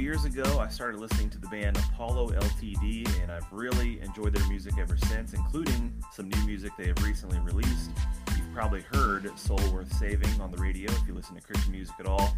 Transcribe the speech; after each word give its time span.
couple 0.00 0.06
years 0.06 0.24
ago, 0.24 0.58
I 0.58 0.68
started 0.68 0.98
listening 0.98 1.28
to 1.28 1.38
the 1.38 1.46
band 1.48 1.76
Apollo 1.76 2.30
LTD, 2.30 3.06
and 3.20 3.30
I've 3.30 3.44
really 3.52 4.00
enjoyed 4.00 4.32
their 4.32 4.48
music 4.48 4.78
ever 4.78 4.96
since, 4.96 5.34
including 5.34 5.92
some 6.10 6.30
new 6.30 6.42
music 6.46 6.72
they 6.78 6.86
have 6.86 7.04
recently 7.04 7.38
released. 7.40 7.90
You've 8.34 8.50
probably 8.54 8.80
heard 8.94 9.30
Soul 9.38 9.60
Worth 9.70 9.92
Saving 9.98 10.40
on 10.40 10.50
the 10.50 10.56
radio 10.56 10.90
if 10.90 11.06
you 11.06 11.12
listen 11.12 11.34
to 11.34 11.42
Christian 11.42 11.72
music 11.72 11.96
at 12.00 12.06
all. 12.06 12.34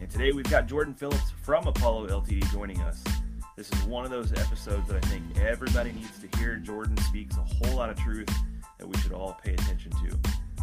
And 0.00 0.08
today 0.08 0.32
we've 0.32 0.48
got 0.48 0.68
Jordan 0.68 0.94
Phillips 0.94 1.32
from 1.42 1.66
Apollo 1.66 2.06
LTD 2.06 2.50
joining 2.50 2.80
us. 2.80 3.04
This 3.56 3.70
is 3.70 3.82
one 3.84 4.06
of 4.06 4.10
those 4.10 4.32
episodes 4.32 4.88
that 4.88 4.96
I 4.96 5.06
think 5.08 5.22
everybody 5.38 5.92
needs 5.92 6.18
to 6.20 6.38
hear. 6.38 6.56
Jordan 6.56 6.96
speaks 6.96 7.36
a 7.36 7.66
whole 7.66 7.76
lot 7.76 7.90
of 7.90 7.98
truth 7.98 8.30
that 8.78 8.88
we 8.88 8.96
should 9.00 9.12
all 9.12 9.38
pay 9.44 9.52
attention 9.52 9.90
to. 9.90 10.18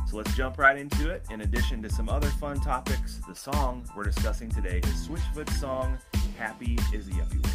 So 0.08 0.18
let's 0.18 0.36
jump 0.36 0.58
right 0.58 0.78
into 0.78 1.12
it. 1.12 1.26
In 1.32 1.42
addition 1.42 1.84
to 1.84 1.90
some 1.92 2.10
other 2.10 2.30
fun 2.30 2.60
topics, 2.60 3.20
the 3.28 3.36
song 3.36 3.84
we're 3.96 4.04
discussing 4.04 4.50
today 4.50 4.80
is 4.80 5.08
Switchfoot's 5.08 5.60
song, 5.60 5.98
Happy 6.38 6.78
is 6.92 7.06
the 7.06 7.14
Yuppie 7.14 7.44
Word. 7.44 7.52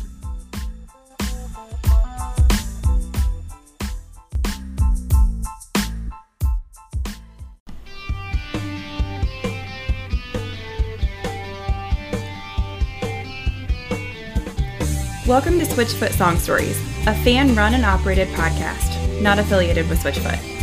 Welcome 15.27 15.59
to 15.59 15.67
Switchfoot 15.67 16.13
Song 16.13 16.39
Stories, 16.39 16.79
a 17.07 17.15
fan 17.23 17.55
run 17.55 17.75
and 17.75 17.85
operated 17.85 18.29
podcast, 18.29 19.21
not 19.21 19.39
affiliated 19.39 19.89
with 19.89 20.03
Switchfoot. 20.03 20.58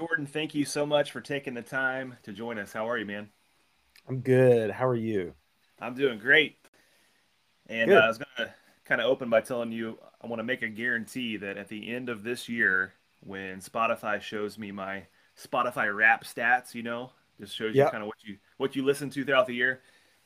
Jordan, 0.00 0.24
thank 0.24 0.54
you 0.54 0.64
so 0.64 0.86
much 0.86 1.10
for 1.10 1.20
taking 1.20 1.52
the 1.52 1.60
time 1.60 2.16
to 2.22 2.32
join 2.32 2.58
us. 2.58 2.72
How 2.72 2.88
are 2.88 2.96
you, 2.96 3.04
man? 3.04 3.28
I'm 4.08 4.20
good. 4.20 4.70
How 4.70 4.86
are 4.86 4.96
you? 4.96 5.34
I'm 5.78 5.94
doing 5.94 6.18
great. 6.18 6.56
And 7.66 7.92
uh, 7.92 7.96
I 7.96 8.08
was 8.08 8.16
going 8.16 8.48
to 8.48 8.54
kind 8.86 9.02
of 9.02 9.08
open 9.08 9.28
by 9.28 9.42
telling 9.42 9.72
you 9.72 9.98
I 10.22 10.26
want 10.26 10.40
to 10.40 10.44
make 10.44 10.62
a 10.62 10.68
guarantee 10.68 11.36
that 11.36 11.58
at 11.58 11.68
the 11.68 11.94
end 11.94 12.08
of 12.08 12.22
this 12.22 12.48
year, 12.48 12.94
when 13.26 13.60
Spotify 13.60 14.22
shows 14.22 14.56
me 14.56 14.72
my 14.72 15.02
Spotify 15.38 15.94
rap 15.94 16.24
stats, 16.24 16.74
you 16.74 16.82
know, 16.82 17.10
just 17.38 17.54
shows 17.54 17.74
yep. 17.74 17.88
you 17.88 17.90
kind 17.90 18.02
of 18.02 18.06
what 18.06 18.24
you 18.24 18.38
what 18.56 18.74
you 18.74 18.82
listen 18.82 19.10
to 19.10 19.22
throughout 19.22 19.48
the 19.48 19.54
year. 19.54 19.82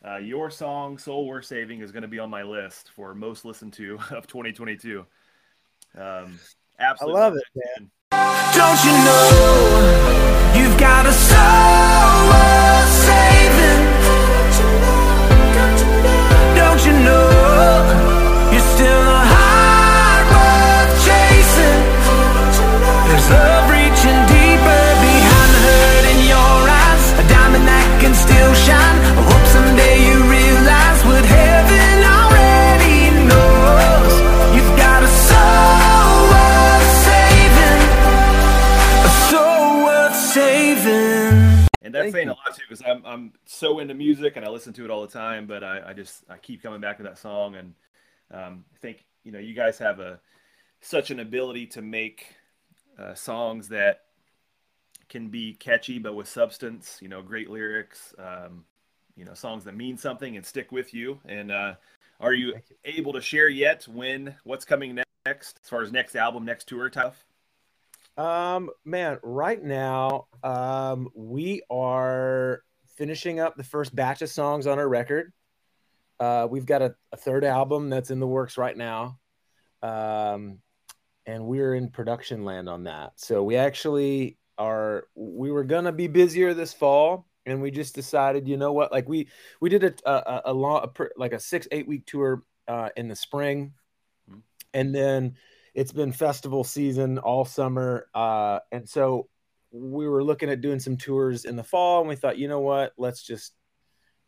Uh, 0.07 0.19
your 0.19 0.53
song 0.53 0.99
"Soul 0.99 1.27
Worth 1.27 1.47
Saving" 1.47 1.81
is 1.81 1.91
going 1.91 2.03
to 2.03 2.09
be 2.09 2.21
on 2.21 2.31
my 2.31 2.45
list 2.45 2.93
for 2.95 3.13
most 3.13 3.45
listened 3.45 3.73
to 3.73 3.99
of 4.13 4.29
2022. 4.29 5.05
Um, 5.99 6.39
absolutely, 6.79 7.21
I 7.21 7.25
love 7.25 7.35
it, 7.35 7.45
man. 7.57 7.91
Don't 8.55 8.85
you 8.85 8.93
know 8.93 9.31
you've 9.31 9.34
got 10.85 11.07
a 11.07 11.13
soul 11.13 11.84
saying 42.13 42.29
you. 42.29 42.33
a 42.33 42.35
lot 42.35 42.55
too, 42.55 42.63
because 42.69 42.83
I'm 42.87 43.05
I'm 43.05 43.33
so 43.47 43.79
into 43.79 43.95
music 43.95 44.37
and 44.37 44.45
I 44.45 44.51
listen 44.51 44.73
to 44.75 44.85
it 44.85 44.91
all 44.91 45.03
the 45.03 45.13
time. 45.13 45.47
But 45.47 45.65
I, 45.65 45.91
I 45.91 45.93
just 45.93 46.25
I 46.29 46.37
keep 46.39 46.63
coming 46.63 46.81
back 46.81 46.99
to 46.99 47.03
that 47.05 47.19
song, 47.19 47.55
and 47.57 47.75
um, 48.31 48.65
I 48.75 48.79
think 48.79 49.05
you 49.23 49.33
know 49.33 49.39
you 49.39 49.55
guys 49.55 49.79
have 49.79 50.01
a 50.01 50.21
such 50.81 51.11
an 51.11 51.21
ability 51.21 51.67
to 51.69 51.83
make 51.83 52.35
uh, 52.99 53.15
songs 53.15 53.69
that 53.69 54.03
can 55.09 55.29
be 55.29 55.55
catchy 55.55 55.99
but 55.99 56.15
with 56.15 56.29
substance. 56.29 56.99
You 57.01 57.09
know, 57.09 57.23
great 57.23 57.51
lyrics. 57.51 58.15
Um, 58.19 58.65
you 59.17 59.25
know, 59.25 59.35
songs 59.35 59.65
that 59.65 59.77
mean 59.77 59.97
something 59.97 60.37
and 60.37 60.45
stick 60.45 60.73
with 60.73 60.93
you. 60.93 61.21
And 61.25 61.51
uh, 61.51 61.75
are 62.21 62.33
you, 62.33 62.49
you. 62.49 62.61
able 62.85 63.13
to 63.13 63.21
share 63.21 63.49
yet 63.49 63.87
when 63.89 64.35
what's 64.45 64.65
coming 64.65 65.01
next 65.25 65.61
as 65.63 65.69
far 65.69 65.83
as 65.83 65.93
next 65.93 66.17
album, 66.17 66.45
next 66.45 66.69
tour 66.69 66.91
type? 66.91 67.15
Um, 68.17 68.71
man, 68.85 69.19
right 69.23 69.63
now, 69.63 70.27
um, 70.43 71.09
we 71.15 71.63
are 71.71 72.63
finishing 72.97 73.41
up 73.41 73.57
the 73.57 73.65
first 73.65 73.95
batch 73.95 74.23
of 74.23 74.29
songs 74.29 74.67
on 74.67 74.79
our 74.79 74.89
record. 74.89 75.33
Uh, 76.21 76.47
we've 76.49 76.67
got 76.67 76.83
a, 76.83 76.95
a 77.13 77.17
third 77.17 77.45
album 77.45 77.91
that's 77.91 78.11
in 78.11 78.21
the 78.21 78.27
works 78.27 78.57
right 78.57 78.77
now. 78.77 79.19
Um, 79.83 80.59
and 81.27 81.45
we're 81.47 81.75
in 81.75 81.89
production 81.89 82.45
land 82.45 82.69
on 82.69 82.85
that. 82.85 83.13
So 83.17 83.43
we 83.43 83.57
actually 83.57 84.39
are, 84.59 85.09
we 85.15 85.51
were 85.51 85.65
going 85.65 85.85
to 85.85 85.93
be 85.93 86.07
busier 86.07 86.55
this 86.55 86.73
fall 86.73 87.27
and 87.47 87.61
we 87.61 87.71
just 87.71 87.95
decided, 87.95 88.47
you 88.47 88.57
know 88.57 88.73
what, 88.73 88.93
like 88.93 89.09
we, 89.09 89.29
we 89.61 89.71
did 89.71 89.85
a, 89.85 89.95
a, 90.09 90.43
a 90.47 90.53
long, 90.53 90.85
a, 90.85 90.89
pr- 90.89 91.05
like 91.17 91.33
a 91.33 91.41
six, 91.41 91.67
eight 91.73 91.89
week 91.89 92.07
tour, 92.07 92.43
uh, 92.69 92.91
in 92.97 93.09
the 93.09 93.17
spring. 93.17 93.73
Mhm. 94.31 94.43
And 94.73 94.95
then 94.95 95.37
it's 95.75 95.93
been 95.93 96.13
festival 96.13 96.65
season 96.65 97.19
all 97.19 97.45
summer. 97.45 98.09
Uh, 98.15 98.61
and 98.71 98.89
so 98.89 99.29
we 99.73 100.09
were 100.09 100.23
looking 100.23 100.49
at 100.49 100.61
doing 100.61 100.79
some 100.79 100.97
tours 100.97 101.45
in 101.45 101.57
the 101.57 101.65
fall 101.65 102.01
and 102.01 102.09
we 102.09 102.15
thought, 102.17 102.39
you 102.39 102.47
know 102.47 102.61
what, 102.61 102.93
let's 102.97 103.23
just, 103.23 103.55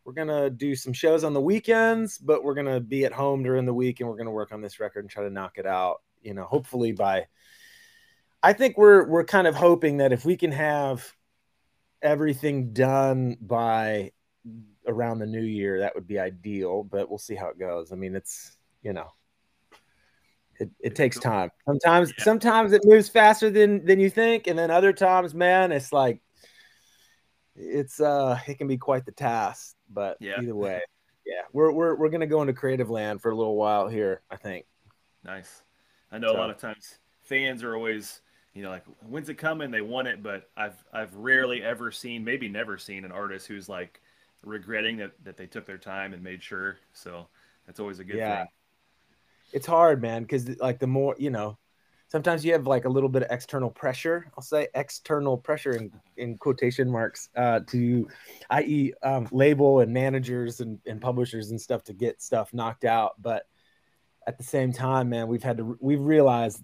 we're 0.04 0.12
going 0.12 0.28
to 0.28 0.50
do 0.50 0.74
some 0.74 0.92
shows 0.92 1.24
on 1.24 1.34
the 1.34 1.40
weekends, 1.40 2.18
but 2.18 2.42
we're 2.42 2.54
going 2.54 2.66
to 2.66 2.80
be 2.80 3.04
at 3.04 3.12
home 3.12 3.42
during 3.42 3.64
the 3.64 3.74
week 3.74 4.00
and 4.00 4.08
we're 4.08 4.16
going 4.16 4.26
to 4.26 4.32
work 4.32 4.52
on 4.52 4.60
this 4.60 4.80
record 4.80 5.00
and 5.04 5.10
try 5.10 5.22
to 5.22 5.30
knock 5.30 5.52
it 5.56 5.66
out, 5.66 6.02
you 6.20 6.34
know, 6.34 6.44
hopefully 6.44 6.92
by, 6.92 7.26
I 8.42 8.52
think 8.52 8.76
we're, 8.76 9.06
we're 9.06 9.24
kind 9.24 9.46
of 9.46 9.54
hoping 9.54 9.98
that 9.98 10.12
if 10.12 10.24
we 10.24 10.36
can 10.36 10.52
have 10.52 11.12
everything 12.02 12.72
done 12.72 13.36
by 13.40 14.12
around 14.86 15.18
the 15.18 15.26
new 15.26 15.42
year, 15.42 15.80
that 15.80 15.94
would 15.94 16.06
be 16.06 16.18
ideal, 16.18 16.84
but 16.84 17.08
we'll 17.08 17.18
see 17.18 17.34
how 17.34 17.48
it 17.48 17.58
goes. 17.58 17.92
I 17.92 17.96
mean, 17.96 18.14
it's, 18.14 18.56
you 18.82 18.92
know, 18.92 19.12
it, 20.58 20.70
it 20.80 20.94
takes 20.94 21.18
time. 21.18 21.50
Sometimes 21.66 22.12
Yeah. 22.18 22.24
sometimes 22.24 22.72
it 22.72 22.82
moves 22.84 23.08
faster 23.08 23.50
than 23.50 23.84
than 23.84 24.00
you 24.00 24.10
think, 24.10 24.46
and 24.46 24.58
then 24.58 24.70
other 24.70 24.92
times, 24.92 25.34
man, 25.34 25.72
it's 25.72 25.92
like 25.92 26.20
it's 27.54 28.00
uh 28.00 28.38
it 28.46 28.58
can 28.58 28.68
be 28.68 28.76
quite 28.76 29.04
the 29.06 29.12
task. 29.12 29.74
But 29.88 30.16
Yeah. 30.20 30.40
either 30.40 30.54
way, 30.54 30.80
yeah, 31.26 31.42
we're 31.52 31.72
we're 31.72 31.94
we're 31.96 32.08
gonna 32.08 32.26
go 32.26 32.40
into 32.40 32.52
creative 32.52 32.90
land 32.90 33.20
for 33.22 33.30
a 33.30 33.36
little 33.36 33.56
while 33.56 33.88
here, 33.88 34.22
I 34.30 34.36
think. 34.36 34.66
Nice. 35.24 35.62
I 36.12 36.18
know 36.18 36.30
a 36.30 36.38
lot 36.38 36.50
of 36.50 36.58
times 36.58 36.98
fans 37.22 37.64
are 37.64 37.74
always, 37.74 38.20
you 38.54 38.62
know, 38.62 38.70
like 38.70 38.84
when's 39.08 39.28
it 39.28 39.34
coming? 39.34 39.70
They 39.70 39.80
want 39.80 40.08
it, 40.08 40.22
but 40.22 40.50
I've 40.56 40.82
I've 40.92 41.14
rarely 41.16 41.62
ever 41.62 41.90
seen, 41.90 42.24
maybe 42.24 42.48
never 42.48 42.78
seen 42.78 43.04
an 43.04 43.12
artist 43.12 43.46
who's 43.46 43.68
like 43.68 44.00
regretting 44.44 44.96
that 44.98 45.12
that 45.24 45.36
they 45.36 45.46
took 45.46 45.66
their 45.66 45.78
time 45.78 46.14
and 46.14 46.22
made 46.22 46.42
sure. 46.42 46.78
So 46.92 47.26
that's 47.66 47.80
always 47.80 47.98
a 47.98 48.04
good 48.04 48.18
Yeah. 48.18 48.38
thing. 48.38 48.46
It's 49.52 49.66
hard, 49.66 50.02
man, 50.02 50.22
because 50.22 50.48
like 50.58 50.78
the 50.78 50.86
more 50.86 51.14
you 51.18 51.30
know, 51.30 51.58
sometimes 52.08 52.44
you 52.44 52.52
have 52.52 52.66
like 52.66 52.84
a 52.84 52.88
little 52.88 53.08
bit 53.08 53.22
of 53.22 53.30
external 53.30 53.70
pressure. 53.70 54.30
I'll 54.36 54.42
say 54.42 54.68
external 54.74 55.36
pressure 55.36 55.72
in, 55.72 55.92
in 56.16 56.38
quotation 56.38 56.90
marks 56.90 57.28
uh, 57.36 57.60
to, 57.68 58.08
i.e., 58.50 58.92
um, 59.02 59.28
label 59.32 59.80
and 59.80 59.92
managers 59.92 60.60
and, 60.60 60.78
and 60.86 61.00
publishers 61.00 61.50
and 61.50 61.60
stuff 61.60 61.84
to 61.84 61.92
get 61.92 62.22
stuff 62.22 62.52
knocked 62.52 62.84
out. 62.84 63.20
But 63.20 63.46
at 64.26 64.38
the 64.38 64.44
same 64.44 64.72
time, 64.72 65.08
man, 65.08 65.28
we've 65.28 65.42
had 65.42 65.58
to 65.58 65.76
we've 65.80 66.00
realized 66.00 66.62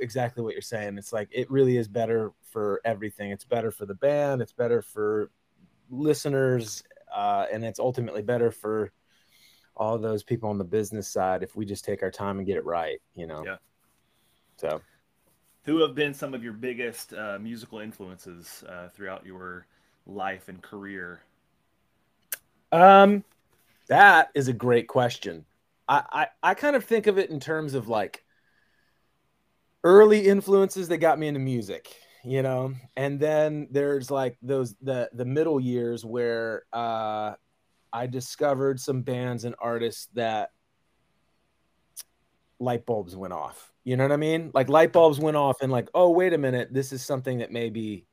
exactly 0.00 0.42
what 0.42 0.52
you're 0.52 0.62
saying. 0.62 0.98
It's 0.98 1.12
like 1.12 1.28
it 1.30 1.50
really 1.50 1.76
is 1.76 1.88
better 1.88 2.32
for 2.50 2.80
everything. 2.84 3.30
It's 3.30 3.44
better 3.44 3.70
for 3.70 3.86
the 3.86 3.94
band. 3.94 4.42
It's 4.42 4.52
better 4.52 4.82
for 4.82 5.30
listeners, 5.90 6.82
uh, 7.14 7.46
and 7.52 7.64
it's 7.64 7.78
ultimately 7.78 8.22
better 8.22 8.50
for 8.50 8.92
all 9.76 9.98
those 9.98 10.22
people 10.22 10.50
on 10.50 10.58
the 10.58 10.64
business 10.64 11.08
side 11.08 11.42
if 11.42 11.56
we 11.56 11.64
just 11.64 11.84
take 11.84 12.02
our 12.02 12.10
time 12.10 12.38
and 12.38 12.46
get 12.46 12.56
it 12.56 12.64
right. 12.64 13.00
You 13.14 13.26
know. 13.26 13.44
Yeah. 13.44 13.56
So. 14.56 14.80
Who 15.64 15.80
have 15.82 15.94
been 15.94 16.12
some 16.12 16.34
of 16.34 16.42
your 16.42 16.54
biggest 16.54 17.14
uh, 17.14 17.38
musical 17.40 17.78
influences 17.78 18.64
uh, 18.68 18.88
throughout 18.88 19.24
your 19.24 19.66
life 20.06 20.48
and 20.48 20.60
career? 20.60 21.20
Um, 22.72 23.22
that 23.86 24.30
is 24.34 24.48
a 24.48 24.52
great 24.52 24.88
question. 24.88 25.44
I, 25.88 26.02
I 26.12 26.26
I 26.42 26.54
kind 26.54 26.74
of 26.74 26.84
think 26.84 27.06
of 27.06 27.18
it 27.18 27.30
in 27.30 27.38
terms 27.38 27.74
of 27.74 27.88
like 27.88 28.24
early 29.84 30.26
influences 30.26 30.88
that 30.88 30.98
got 30.98 31.18
me 31.18 31.28
into 31.28 31.40
music, 31.40 31.94
you 32.24 32.42
know, 32.42 32.74
and 32.96 33.20
then 33.20 33.68
there's 33.70 34.10
like 34.10 34.38
those 34.42 34.74
the 34.80 35.10
the 35.12 35.24
middle 35.24 35.60
years 35.60 36.04
where 36.04 36.64
uh, 36.72 37.34
I 37.92 38.06
discovered 38.06 38.80
some 38.80 39.02
bands 39.02 39.44
and 39.44 39.54
artists 39.58 40.08
that 40.14 40.50
light 42.58 42.86
bulbs 42.86 43.16
went 43.16 43.32
off. 43.32 43.72
You 43.84 43.96
know 43.96 44.04
what 44.04 44.12
I 44.12 44.16
mean? 44.16 44.50
Like 44.54 44.68
light 44.68 44.92
bulbs 44.92 45.18
went 45.18 45.36
off, 45.36 45.60
and 45.60 45.72
like, 45.72 45.88
oh 45.94 46.10
wait 46.10 46.32
a 46.32 46.38
minute, 46.38 46.72
this 46.72 46.92
is 46.92 47.04
something 47.04 47.38
that 47.38 47.50
maybe 47.50 48.06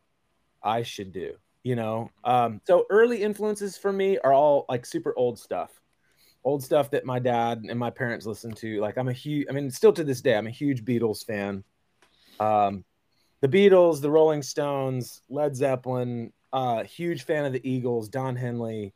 I 0.63 0.83
should 0.83 1.11
do. 1.11 1.35
You 1.63 1.75
know, 1.75 2.09
um, 2.23 2.61
so 2.65 2.85
early 2.89 3.21
influences 3.21 3.77
for 3.77 3.91
me 3.91 4.17
are 4.19 4.33
all 4.33 4.65
like 4.69 4.85
super 4.85 5.13
old 5.17 5.37
stuff, 5.37 5.81
old 6.43 6.63
stuff 6.63 6.89
that 6.91 7.05
my 7.05 7.19
dad 7.19 7.65
and 7.69 7.77
my 7.77 7.89
parents 7.89 8.25
listened 8.25 8.57
to. 8.57 8.79
Like 8.79 8.97
I'm 8.97 9.09
a 9.09 9.13
huge, 9.13 9.45
I 9.49 9.53
mean, 9.53 9.69
still 9.69 9.93
to 9.93 10.03
this 10.03 10.21
day, 10.21 10.35
I'm 10.35 10.47
a 10.47 10.51
huge 10.51 10.83
Beatles 10.85 11.25
fan. 11.25 11.63
Um, 12.39 12.85
the 13.41 13.47
Beatles, 13.47 14.01
the 14.01 14.09
Rolling 14.09 14.41
Stones, 14.41 15.21
Led 15.29 15.55
Zeppelin, 15.55 16.31
uh, 16.51 16.83
huge 16.83 17.23
fan 17.23 17.45
of 17.45 17.53
the 17.53 17.69
Eagles, 17.69 18.09
Don 18.09 18.35
Henley, 18.35 18.93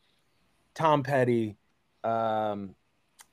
Tom 0.76 1.04
Petty, 1.04 1.58
um, 2.04 2.76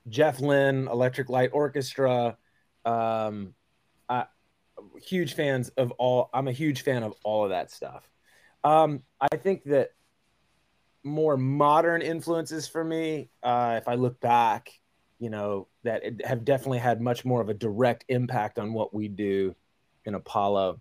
Jeff 0.09 0.41
Lynne, 0.41 0.89
Electric 0.89 1.29
Light 1.29 1.51
Orchestra. 1.53 2.37
Um, 2.85 3.55
I, 4.09 4.27
huge 5.03 5.35
fans 5.35 5.69
of 5.71 5.91
all. 5.93 6.31
I'm 6.33 6.49
a 6.49 6.53
huge 6.53 6.83
fan 6.83 7.03
of 7.03 7.15
all 7.25 7.45
of 7.45 7.51
that 7.51 7.71
stuff. 7.71 8.09
Um, 8.65 9.03
I 9.21 9.37
think 9.37 9.65
that 9.65 9.91
more 11.03 11.37
modern 11.37 12.03
influences 12.03 12.69
for 12.69 12.85
me, 12.85 13.31
uh, 13.43 13.79
if 13.81 13.89
I 13.89 13.95
look 13.95 14.21
back, 14.21 14.71
you 15.19 15.31
know, 15.31 15.69
that 15.85 16.03
have 16.25 16.45
definitely 16.45 16.79
had 16.79 17.01
much 17.01 17.25
more 17.25 17.41
of 17.41 17.49
a 17.49 17.55
direct 17.55 18.05
impact 18.09 18.59
on 18.59 18.73
what 18.73 18.95
we 18.95 19.09
do 19.09 19.55
in 20.05 20.15
Apollo. 20.15 20.81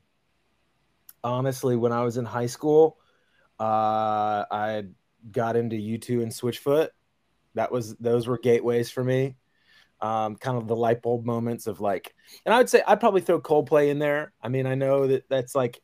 Honestly, 1.23 1.75
when 1.75 1.91
I 1.91 2.03
was 2.03 2.17
in 2.17 2.25
high 2.25 2.45
school, 2.45 2.97
uh, 3.59 4.45
I 4.50 4.85
got 5.31 5.56
into 5.56 5.75
U2 5.75 6.21
and 6.24 6.31
Switchfoot. 6.31 6.89
That 7.56 7.71
was 7.71 7.95
those 7.98 8.27
were 8.27 8.38
gateways 8.38 8.89
for 8.89 9.04
me. 9.04 9.36
Um, 10.01 10.36
kind 10.36 10.57
of 10.57 10.68
the 10.68 10.75
light 10.75 11.01
bulb 11.01 11.25
moments 11.25 11.68
of 11.68 11.81
like, 11.81 12.13
and 12.45 12.54
I 12.54 12.57
would 12.57 12.69
say 12.69 12.81
I'd 12.88 13.01
probably 13.01 13.21
throw 13.21 13.42
Coldplay 13.42 13.89
in 13.89 14.00
there. 14.00 14.31
I 14.42 14.48
mean, 14.48 14.66
I 14.66 14.75
know 14.75 15.07
that 15.07 15.27
that's 15.30 15.56
like 15.56 15.81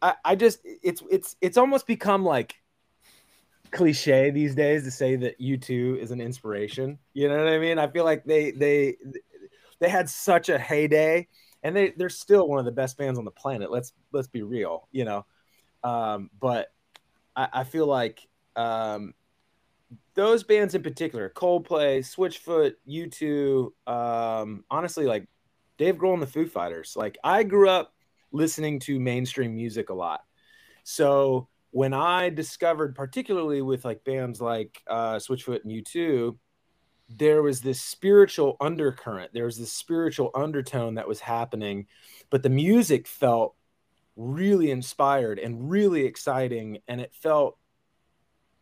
I, 0.00 0.14
I 0.24 0.34
just 0.34 0.60
it's 0.64 1.02
it's 1.10 1.36
it's 1.40 1.58
almost 1.58 1.86
become 1.86 2.24
like 2.24 2.54
cliche 3.70 4.30
these 4.30 4.54
days 4.54 4.84
to 4.84 4.90
say 4.90 5.16
that 5.16 5.40
U2 5.40 5.98
is 5.98 6.10
an 6.10 6.20
inspiration. 6.20 6.98
You 7.12 7.28
know 7.28 7.36
what 7.36 7.52
I 7.52 7.58
mean? 7.58 7.78
I 7.78 7.88
feel 7.88 8.04
like 8.04 8.24
they 8.24 8.50
they 8.52 8.96
they 9.80 9.88
had 9.88 10.08
such 10.08 10.48
a 10.48 10.58
heyday 10.58 11.28
and 11.62 11.74
they 11.74 11.90
they're 11.96 12.08
still 12.08 12.46
one 12.46 12.58
of 12.58 12.64
the 12.64 12.72
best 12.72 12.96
bands 12.96 13.18
on 13.18 13.24
the 13.24 13.30
planet. 13.30 13.70
Let's 13.70 13.92
let's 14.12 14.28
be 14.28 14.42
real, 14.42 14.88
you 14.92 15.04
know. 15.04 15.26
Um, 15.82 16.30
but 16.38 16.68
I, 17.34 17.48
I 17.52 17.64
feel 17.64 17.86
like 17.86 18.28
um, 18.56 19.14
those 20.14 20.44
bands 20.44 20.74
in 20.74 20.82
particular, 20.82 21.30
Coldplay, 21.30 22.00
Switchfoot, 22.00 22.74
U2, 22.88 23.72
um, 23.90 24.64
honestly, 24.70 25.06
like 25.06 25.28
Dave 25.78 25.96
Grohl 25.96 26.14
and 26.14 26.22
the 26.22 26.26
Foo 26.26 26.46
Fighters. 26.46 26.94
Like 26.96 27.18
I 27.24 27.42
grew 27.42 27.68
up 27.68 27.92
listening 28.32 28.80
to 28.80 28.98
mainstream 29.00 29.54
music 29.54 29.90
a 29.90 29.94
lot. 29.94 30.20
So 30.84 31.48
when 31.70 31.92
I 31.92 32.30
discovered, 32.30 32.94
particularly 32.94 33.62
with 33.62 33.84
like 33.84 34.04
bands 34.04 34.40
like 34.40 34.80
uh, 34.86 35.16
Switchfoot 35.16 35.64
and 35.64 35.72
U2, 35.72 36.36
there 37.08 37.42
was 37.42 37.60
this 37.60 37.80
spiritual 37.80 38.56
undercurrent. 38.60 39.32
There 39.32 39.44
was 39.44 39.58
this 39.58 39.72
spiritual 39.72 40.30
undertone 40.34 40.94
that 40.94 41.08
was 41.08 41.20
happening, 41.20 41.86
but 42.30 42.42
the 42.42 42.48
music 42.48 43.06
felt 43.06 43.54
really 44.16 44.70
inspired 44.70 45.38
and 45.38 45.70
really 45.70 46.04
exciting, 46.06 46.78
and 46.86 47.00
it 47.00 47.12
felt 47.14 47.58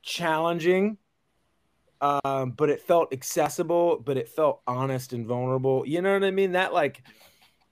challenging. 0.02 0.98
Um, 2.00 2.50
but 2.50 2.68
it 2.68 2.80
felt 2.80 3.12
accessible, 3.12 4.02
but 4.04 4.16
it 4.16 4.28
felt 4.28 4.60
honest 4.66 5.12
and 5.12 5.24
vulnerable. 5.24 5.86
You 5.86 6.02
know 6.02 6.12
what 6.12 6.24
I 6.24 6.32
mean? 6.32 6.52
That 6.52 6.72
like 6.72 7.02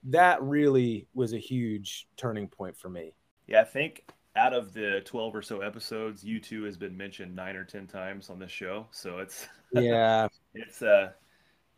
that 0.05 0.43
really 0.43 1.09
was 1.15 1.32
a 1.32 1.38
huge 1.38 2.06
turning 2.17 2.49
point 2.49 2.77
for 2.77 2.88
me. 2.88 3.12
Yeah, 3.47 3.62
I 3.62 3.65
think 3.65 4.05
out 4.37 4.53
of 4.53 4.73
the 4.73 5.03
12 5.05 5.35
or 5.35 5.43
so 5.43 5.61
episodes, 5.61 6.25
U2 6.25 6.65
has 6.65 6.77
been 6.77 6.97
mentioned 6.97 7.35
nine 7.35 7.56
or 7.56 7.65
10 7.65 7.87
times 7.87 8.31
on 8.31 8.38
this 8.38 8.50
show. 8.50 8.87
So 8.93 9.19
it's, 9.19 9.47
yeah, 9.73 10.29
it's, 10.55 10.83
uh, 10.83 11.11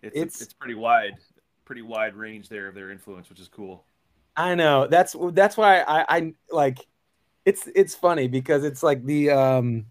it's, 0.03 0.17
it's, 0.17 0.43
it's 0.43 0.53
pretty 0.53 0.75
wide, 0.75 1.15
pretty 1.65 1.83
wide 1.83 2.15
range 2.15 2.49
there 2.49 2.69
of 2.69 2.75
their 2.75 2.91
influence, 2.91 3.29
which 3.31 3.41
is 3.41 3.49
cool. 3.49 3.85
I 4.37 4.55
know 4.55 4.87
that's, 4.87 5.17
that's 5.33 5.57
why 5.57 5.81
I, 5.81 6.05
I 6.09 6.35
like, 6.51 6.87
it's, 7.45 7.69
it's 7.75 7.95
funny 7.95 8.29
because 8.29 8.65
it's 8.65 8.83
like 8.83 9.05
the, 9.05 9.31
um, 9.31 9.87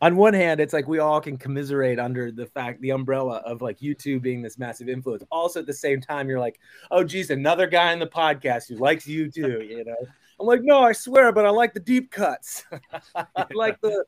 on 0.00 0.16
one 0.16 0.32
hand, 0.32 0.60
it's 0.60 0.72
like 0.72 0.88
we 0.88 0.98
all 0.98 1.20
can 1.20 1.36
commiserate 1.36 1.98
under 1.98 2.32
the 2.32 2.46
fact, 2.46 2.80
the 2.80 2.90
umbrella 2.90 3.42
of 3.44 3.60
like 3.60 3.78
U2 3.80 4.20
being 4.22 4.40
this 4.40 4.58
massive 4.58 4.88
influence. 4.88 5.22
Also, 5.30 5.60
at 5.60 5.66
the 5.66 5.74
same 5.74 6.00
time, 6.00 6.28
you're 6.28 6.40
like, 6.40 6.58
oh, 6.90 7.04
geez, 7.04 7.30
another 7.30 7.66
guy 7.66 7.92
in 7.92 7.98
the 7.98 8.06
podcast 8.06 8.68
who 8.68 8.76
likes 8.76 9.04
U2, 9.06 9.36
you 9.68 9.84
know? 9.84 9.96
I'm 10.38 10.46
like, 10.46 10.62
no, 10.62 10.80
I 10.80 10.92
swear, 10.92 11.32
but 11.32 11.44
I 11.44 11.50
like 11.50 11.74
the 11.74 11.80
deep 11.80 12.10
cuts. 12.10 12.64
I 13.14 13.46
like 13.52 13.78
the, 13.82 14.04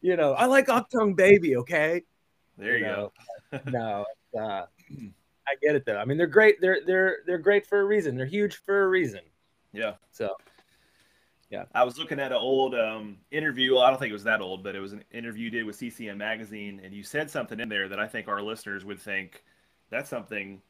you 0.00 0.16
know, 0.16 0.32
I 0.32 0.46
like 0.46 0.68
Achtung 0.68 1.14
Baby, 1.14 1.56
okay? 1.56 2.02
There 2.56 2.78
you, 2.78 2.86
you 2.86 2.90
know? 2.90 3.12
go. 3.52 3.60
no, 3.66 4.04
uh, 4.40 4.64
I 5.48 5.54
get 5.62 5.76
it 5.76 5.84
though. 5.84 5.98
I 5.98 6.06
mean, 6.06 6.16
they're 6.16 6.26
great. 6.26 6.60
They're 6.60 6.80
they're 6.84 7.18
they're 7.26 7.38
great 7.38 7.66
for 7.66 7.80
a 7.80 7.84
reason. 7.84 8.16
They're 8.16 8.26
huge 8.26 8.56
for 8.56 8.84
a 8.84 8.88
reason. 8.88 9.20
Yeah. 9.72 9.92
So 10.10 10.34
yeah. 11.56 11.64
I 11.74 11.84
was 11.84 11.98
looking 11.98 12.20
at 12.20 12.32
an 12.32 12.38
old 12.38 12.74
um, 12.74 13.16
interview. 13.30 13.78
I 13.78 13.88
don't 13.88 13.98
think 13.98 14.10
it 14.10 14.14
was 14.14 14.24
that 14.24 14.40
old, 14.40 14.62
but 14.62 14.76
it 14.76 14.80
was 14.80 14.92
an 14.92 15.04
interview 15.10 15.44
you 15.44 15.50
did 15.50 15.64
with 15.64 15.76
CCM 15.76 16.18
Magazine, 16.18 16.80
and 16.84 16.92
you 16.92 17.02
said 17.02 17.30
something 17.30 17.58
in 17.58 17.68
there 17.68 17.88
that 17.88 17.98
I 17.98 18.06
think 18.06 18.28
our 18.28 18.42
listeners 18.42 18.84
would 18.84 19.00
think 19.00 19.42
that's 19.90 20.10
something 20.10 20.60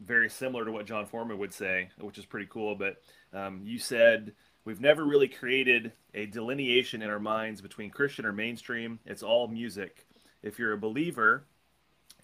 very 0.00 0.28
similar 0.28 0.64
to 0.64 0.72
what 0.72 0.86
Jon 0.86 1.06
Foreman 1.06 1.38
would 1.38 1.52
say, 1.52 1.88
which 1.98 2.18
is 2.18 2.26
pretty 2.26 2.46
cool. 2.50 2.76
But 2.76 2.98
um, 3.32 3.62
you 3.64 3.78
said 3.78 4.34
we've 4.64 4.80
never 4.80 5.04
really 5.04 5.28
created 5.28 5.92
a 6.14 6.26
delineation 6.26 7.02
in 7.02 7.10
our 7.10 7.20
minds 7.20 7.60
between 7.60 7.90
Christian 7.90 8.24
or 8.24 8.32
mainstream. 8.32 9.00
It's 9.04 9.22
all 9.22 9.48
music. 9.48 10.06
If 10.42 10.58
you're 10.58 10.74
a 10.74 10.78
believer, 10.78 11.44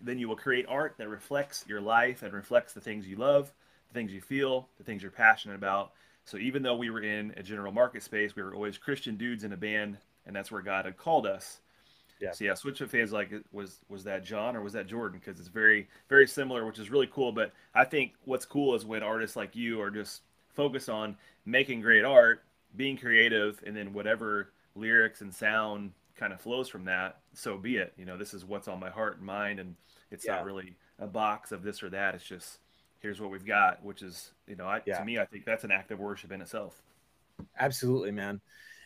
then 0.01 0.19
you 0.19 0.29
will 0.29 0.37
create 0.37 0.67
art 0.69 0.95
that 0.99 1.09
reflects 1.09 1.65
your 1.67 1.81
life 1.81 2.23
and 2.23 2.33
reflects 2.33 2.73
the 2.73 2.81
things 2.81 3.07
you 3.07 3.17
love, 3.17 3.53
the 3.89 3.95
things 3.95 4.13
you 4.13 4.21
feel, 4.21 4.69
the 4.79 4.85
things 4.85 5.03
you're 5.03 5.11
passionate 5.11 5.57
about. 5.57 5.93
So 6.25 6.37
even 6.37 6.63
though 6.63 6.77
we 6.77 6.91
were 6.91 7.03
in 7.03 7.35
a 7.37 7.43
general 7.43 7.73
market 7.73 8.03
space, 8.03 8.37
we 8.37 8.43
were 8.43 8.55
always 8.55 8.79
Christian 8.79 9.17
dudes 9.17 9.45
in 9.45 9.53
a 9.53 9.57
band, 9.57 9.99
and 10.27 10.35
that's 10.35 10.51
where 10.51 10.63
God 10.63 10.85
had 10.85 10.97
called 10.97 11.27
us. 11.27 11.61
Yeah. 12.21 12.31
So 12.31 12.45
yeah, 12.45 12.53
Switchfoot 12.53 12.89
fans 12.89 13.13
like 13.13 13.33
was 13.51 13.79
was 13.89 14.05
that 14.05 14.25
Jon 14.25 14.55
or 14.55 14.63
was 14.63 14.73
that 14.75 14.87
Jordan? 14.87 15.19
Because 15.19 15.41
it's 15.41 15.49
very 15.49 15.89
very 16.09 16.29
similar, 16.29 16.65
which 16.65 16.79
is 16.79 16.91
really 16.91 17.09
cool. 17.09 17.33
But 17.33 17.53
I 17.75 17.85
think 17.85 18.13
what's 18.25 18.47
cool 18.47 18.77
is 18.77 18.85
when 18.85 19.03
artists 19.03 19.37
like 19.37 19.57
you 19.57 19.81
are 19.81 19.91
just 19.91 20.23
focused 20.55 20.89
on 20.89 21.17
making 21.45 21.81
great 21.81 22.05
art, 22.05 22.45
being 22.77 22.97
creative, 22.97 23.61
and 23.67 23.77
then 23.77 23.93
whatever 23.93 24.53
lyrics 24.77 25.21
and 25.21 25.35
sound 25.35 25.93
kind 26.15 26.33
of 26.33 26.41
flows 26.41 26.69
from 26.69 26.85
that, 26.85 27.19
so 27.35 27.59
be 27.59 27.77
it. 27.77 27.93
You 27.97 28.05
know, 28.05 28.17
this 28.17 28.35
is 28.35 28.45
what's 28.45 28.69
on 28.69 28.79
my 28.79 28.91
heart 28.91 29.17
and 29.17 29.27
mind, 29.27 29.59
and 29.59 29.75
it's 30.13 30.25
yeah. 30.25 30.37
not 30.37 30.45
really 30.45 30.77
a 31.01 31.07
box 31.07 31.51
of 31.51 31.65
this 31.65 31.83
or 31.83 31.91
that. 31.91 32.15
It's 32.15 32.25
just 32.25 32.59
here's 33.03 33.21
what 33.21 33.31
we've 33.31 33.45
got, 33.45 33.85
which 33.85 34.03
is, 34.03 34.33
you 34.47 34.57
know, 34.57 34.67
I, 34.67 34.81
yeah. 34.87 34.99
to 34.99 35.05
me, 35.05 35.19
I 35.19 35.25
think 35.25 35.45
that's 35.45 35.65
an 35.65 35.73
act 35.73 35.91
of 35.91 35.99
worship 35.99 36.33
in 36.33 36.41
itself. 36.41 36.81
Absolutely, 37.59 38.13
man. 38.13 38.41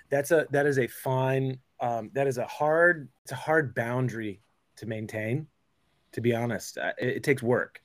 That's 0.08 0.30
a 0.30 0.46
that 0.50 0.66
is 0.66 0.78
a 0.78 0.86
fine 0.86 1.58
um, 1.80 2.10
that 2.14 2.26
is 2.26 2.38
a 2.38 2.46
hard 2.46 3.08
it's 3.22 3.32
a 3.32 3.36
hard 3.36 3.74
boundary 3.74 4.40
to 4.76 4.86
maintain. 4.86 5.46
To 6.12 6.20
be 6.20 6.34
honest, 6.34 6.78
it, 6.78 6.94
it 7.16 7.22
takes 7.22 7.42
work 7.42 7.82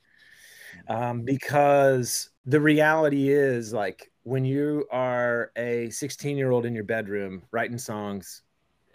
um, 0.88 1.24
because 1.24 2.30
the 2.46 2.62
reality 2.62 3.30
is 3.30 3.74
like 3.74 4.12
when 4.24 4.46
you 4.46 4.86
are 4.92 5.52
a 5.58 5.90
16 5.90 6.38
year 6.38 6.52
old 6.52 6.66
in 6.66 6.74
your 6.74 6.84
bedroom 6.84 7.44
writing 7.52 7.78
songs 7.78 8.44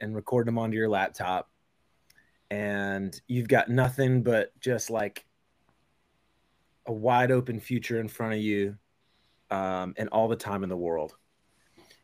and 0.01 0.15
recording 0.15 0.47
them 0.47 0.59
onto 0.59 0.77
your 0.77 0.89
laptop 0.89 1.51
and 2.51 3.21
you've 3.27 3.49
got 3.49 3.69
nothing 3.69 4.23
but 4.23 4.59
just 4.61 4.89
like 4.89 5.26
a 6.87 6.93
wide 6.93 7.31
open 7.31 7.61
future 7.61 8.01
in 8.01 8.09
front 8.09 8.35
of 8.35 8.41
you 8.41 8.77
um, 9.51 9.95
and 9.97 10.09
all 10.11 10.29
the 10.29 10.37
time 10.37 10.63
in 10.63 10.69
the 10.69 10.77
world. 10.77 11.17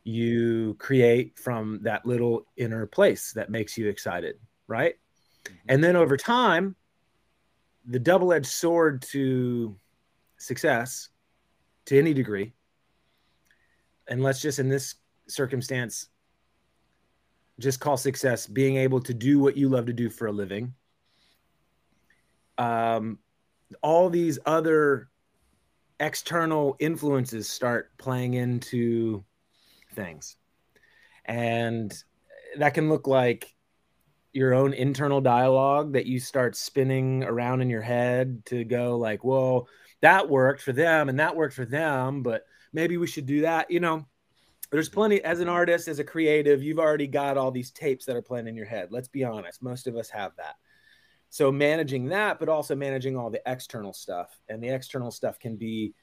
You 0.04 0.74
create 0.78 1.38
from 1.38 1.80
that 1.82 2.04
little 2.04 2.46
inner 2.56 2.86
place 2.86 3.32
that 3.32 3.50
makes 3.50 3.78
you 3.78 3.88
excited, 3.88 4.36
right? 4.66 4.94
Mm-hmm. 5.44 5.54
And 5.68 5.84
then 5.84 5.96
over 5.96 6.16
time, 6.16 6.74
the 7.86 7.98
double 7.98 8.32
edged 8.32 8.46
sword 8.46 9.02
to 9.02 9.76
success 10.38 11.08
to 11.86 11.98
any 11.98 12.14
degree, 12.14 12.52
and 14.08 14.22
let's 14.22 14.40
just 14.40 14.58
in 14.58 14.68
this 14.68 14.96
circumstance, 15.28 16.08
just 17.58 17.80
call 17.80 17.96
success 17.96 18.46
being 18.46 18.76
able 18.76 19.00
to 19.00 19.14
do 19.14 19.38
what 19.38 19.56
you 19.56 19.68
love 19.68 19.86
to 19.86 19.92
do 19.92 20.10
for 20.10 20.26
a 20.26 20.32
living. 20.32 20.74
Um, 22.58 23.18
all 23.82 24.10
these 24.10 24.38
other 24.46 25.08
external 26.00 26.76
influences 26.80 27.48
start 27.48 27.90
playing 27.96 28.34
into 28.34 29.24
things. 29.94 30.36
And 31.24 31.92
that 32.58 32.74
can 32.74 32.88
look 32.88 33.06
like 33.06 33.54
your 34.32 34.54
own 34.54 34.72
internal 34.72 35.20
dialogue 35.20 35.92
that 35.92 36.06
you 36.06 36.18
start 36.18 36.56
spinning 36.56 37.22
around 37.22 37.60
in 37.60 37.70
your 37.70 37.82
head 37.82 38.44
to 38.46 38.64
go 38.64 38.96
like, 38.96 39.22
well, 39.22 39.68
that 40.00 40.28
worked 40.28 40.62
for 40.62 40.72
them 40.72 41.08
and 41.08 41.20
that 41.20 41.36
worked 41.36 41.54
for 41.54 41.66
them, 41.66 42.22
but 42.22 42.46
maybe 42.72 42.96
we 42.96 43.06
should 43.06 43.26
do 43.26 43.42
that, 43.42 43.70
you 43.70 43.78
know. 43.78 44.04
there's 44.72 44.88
plenty 44.88 45.22
as 45.22 45.40
an 45.40 45.48
artist, 45.48 45.86
as 45.86 45.98
a 45.98 46.04
creative, 46.04 46.62
you've 46.62 46.78
already 46.78 47.06
got 47.06 47.36
all 47.36 47.50
these 47.50 47.70
tapes 47.70 48.06
that 48.06 48.16
are 48.16 48.22
playing 48.22 48.48
in 48.48 48.56
your 48.56 48.66
head. 48.66 48.88
Let's 48.90 49.06
be 49.06 49.22
honest, 49.22 49.62
most 49.62 49.86
of 49.86 49.96
us 49.96 50.08
have 50.08 50.32
that. 50.36 50.56
So 51.32 51.50
managing 51.50 52.10
that, 52.10 52.38
but 52.38 52.50
also 52.50 52.76
managing 52.76 53.16
all 53.16 53.30
the 53.30 53.40
external 53.46 53.94
stuff. 53.94 54.38
And 54.50 54.62
the 54.62 54.68
external 54.68 55.10
stuff 55.10 55.38
can 55.38 55.56
be 55.56 55.94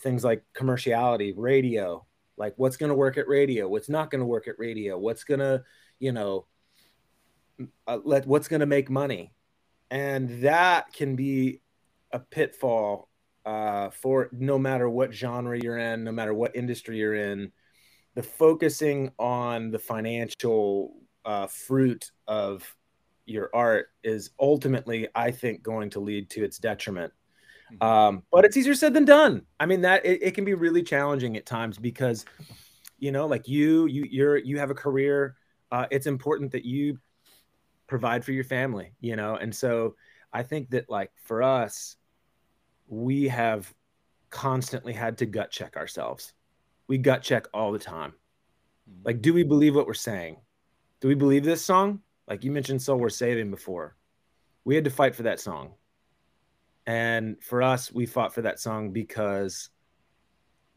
things 0.00 0.22
like 0.22 0.44
commerciality, 0.54 1.32
radio, 1.34 2.04
like 2.36 2.52
what's 2.58 2.76
going 2.76 2.90
to 2.90 2.94
work 2.94 3.16
at 3.16 3.26
radio, 3.26 3.66
what's 3.66 3.88
not 3.88 4.10
going 4.10 4.18
to 4.18 4.26
work 4.26 4.48
at 4.48 4.58
radio, 4.58 4.98
what's 4.98 5.24
going 5.24 5.40
to, 5.40 5.62
you 5.98 6.12
know, 6.12 6.44
uh, 7.86 8.00
let 8.04 8.26
what's 8.26 8.48
going 8.48 8.60
to 8.60 8.66
make 8.66 8.90
money. 8.90 9.32
And 9.90 10.42
that 10.42 10.92
can 10.92 11.16
be 11.16 11.62
a 12.12 12.18
pitfall 12.18 13.08
uh, 13.46 13.88
for 13.88 14.28
no 14.30 14.58
matter 14.58 14.90
what 14.90 15.14
genre 15.14 15.58
you're 15.58 15.78
in, 15.78 16.04
no 16.04 16.12
matter 16.12 16.34
what 16.34 16.54
industry 16.54 16.98
you're 16.98 17.14
in. 17.14 17.50
The 18.14 18.22
focusing 18.22 19.10
on 19.18 19.70
the 19.70 19.78
financial 19.78 20.96
uh, 21.24 21.46
fruit 21.46 22.10
of 22.26 22.76
your 23.30 23.50
art 23.54 23.88
is 24.02 24.30
ultimately, 24.38 25.08
I 25.14 25.30
think, 25.30 25.62
going 25.62 25.90
to 25.90 26.00
lead 26.00 26.30
to 26.30 26.44
its 26.44 26.58
detriment. 26.58 27.12
Mm-hmm. 27.72 27.82
Um, 27.82 28.22
but 28.30 28.44
it's 28.44 28.56
easier 28.56 28.74
said 28.74 28.94
than 28.94 29.04
done. 29.04 29.42
I 29.58 29.66
mean, 29.66 29.82
that 29.82 30.04
it, 30.04 30.22
it, 30.22 30.34
can 30.34 30.44
be 30.44 30.54
really 30.54 30.82
challenging 30.82 31.36
at 31.36 31.46
times 31.46 31.78
because, 31.78 32.24
you 32.98 33.12
know, 33.12 33.26
like 33.26 33.48
you, 33.48 33.86
you, 33.86 34.06
you're, 34.10 34.36
you 34.36 34.58
have 34.58 34.70
a 34.70 34.74
career. 34.74 35.36
Uh, 35.70 35.86
it's 35.90 36.06
important 36.06 36.50
that 36.52 36.64
you 36.64 36.98
provide 37.86 38.24
for 38.24 38.32
your 38.32 38.44
family, 38.44 38.92
you 39.00 39.16
know, 39.16 39.36
and 39.36 39.54
so 39.54 39.94
I 40.32 40.42
think 40.42 40.70
that 40.70 40.90
like 40.90 41.12
for 41.24 41.42
us, 41.42 41.96
we 42.88 43.28
have 43.28 43.72
constantly 44.30 44.92
had 44.92 45.18
to 45.18 45.26
gut 45.26 45.50
check 45.50 45.76
ourselves. 45.76 46.32
We 46.88 46.98
gut 46.98 47.22
check 47.22 47.46
all 47.54 47.70
the 47.70 47.78
time. 47.78 48.14
Mm-hmm. 48.90 49.02
Like, 49.04 49.22
do 49.22 49.32
we 49.32 49.44
believe 49.44 49.76
what 49.76 49.86
we're 49.86 49.94
saying? 49.94 50.38
Do 51.00 51.08
we 51.08 51.14
believe 51.14 51.44
this 51.44 51.64
song? 51.64 52.00
Like 52.30 52.44
you 52.44 52.52
mentioned, 52.52 52.80
Soul 52.80 52.98
Worth 52.98 53.14
Saving 53.14 53.50
before. 53.50 53.96
We 54.64 54.76
had 54.76 54.84
to 54.84 54.90
fight 54.90 55.16
for 55.16 55.24
that 55.24 55.40
song. 55.40 55.74
And 56.86 57.42
for 57.42 57.60
us, 57.60 57.92
we 57.92 58.06
fought 58.06 58.32
for 58.32 58.42
that 58.42 58.60
song 58.60 58.92
because 58.92 59.68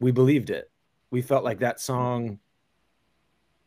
we 0.00 0.10
believed 0.10 0.50
it. 0.50 0.68
We 1.12 1.22
felt 1.22 1.44
like 1.44 1.60
that 1.60 1.78
song 1.78 2.40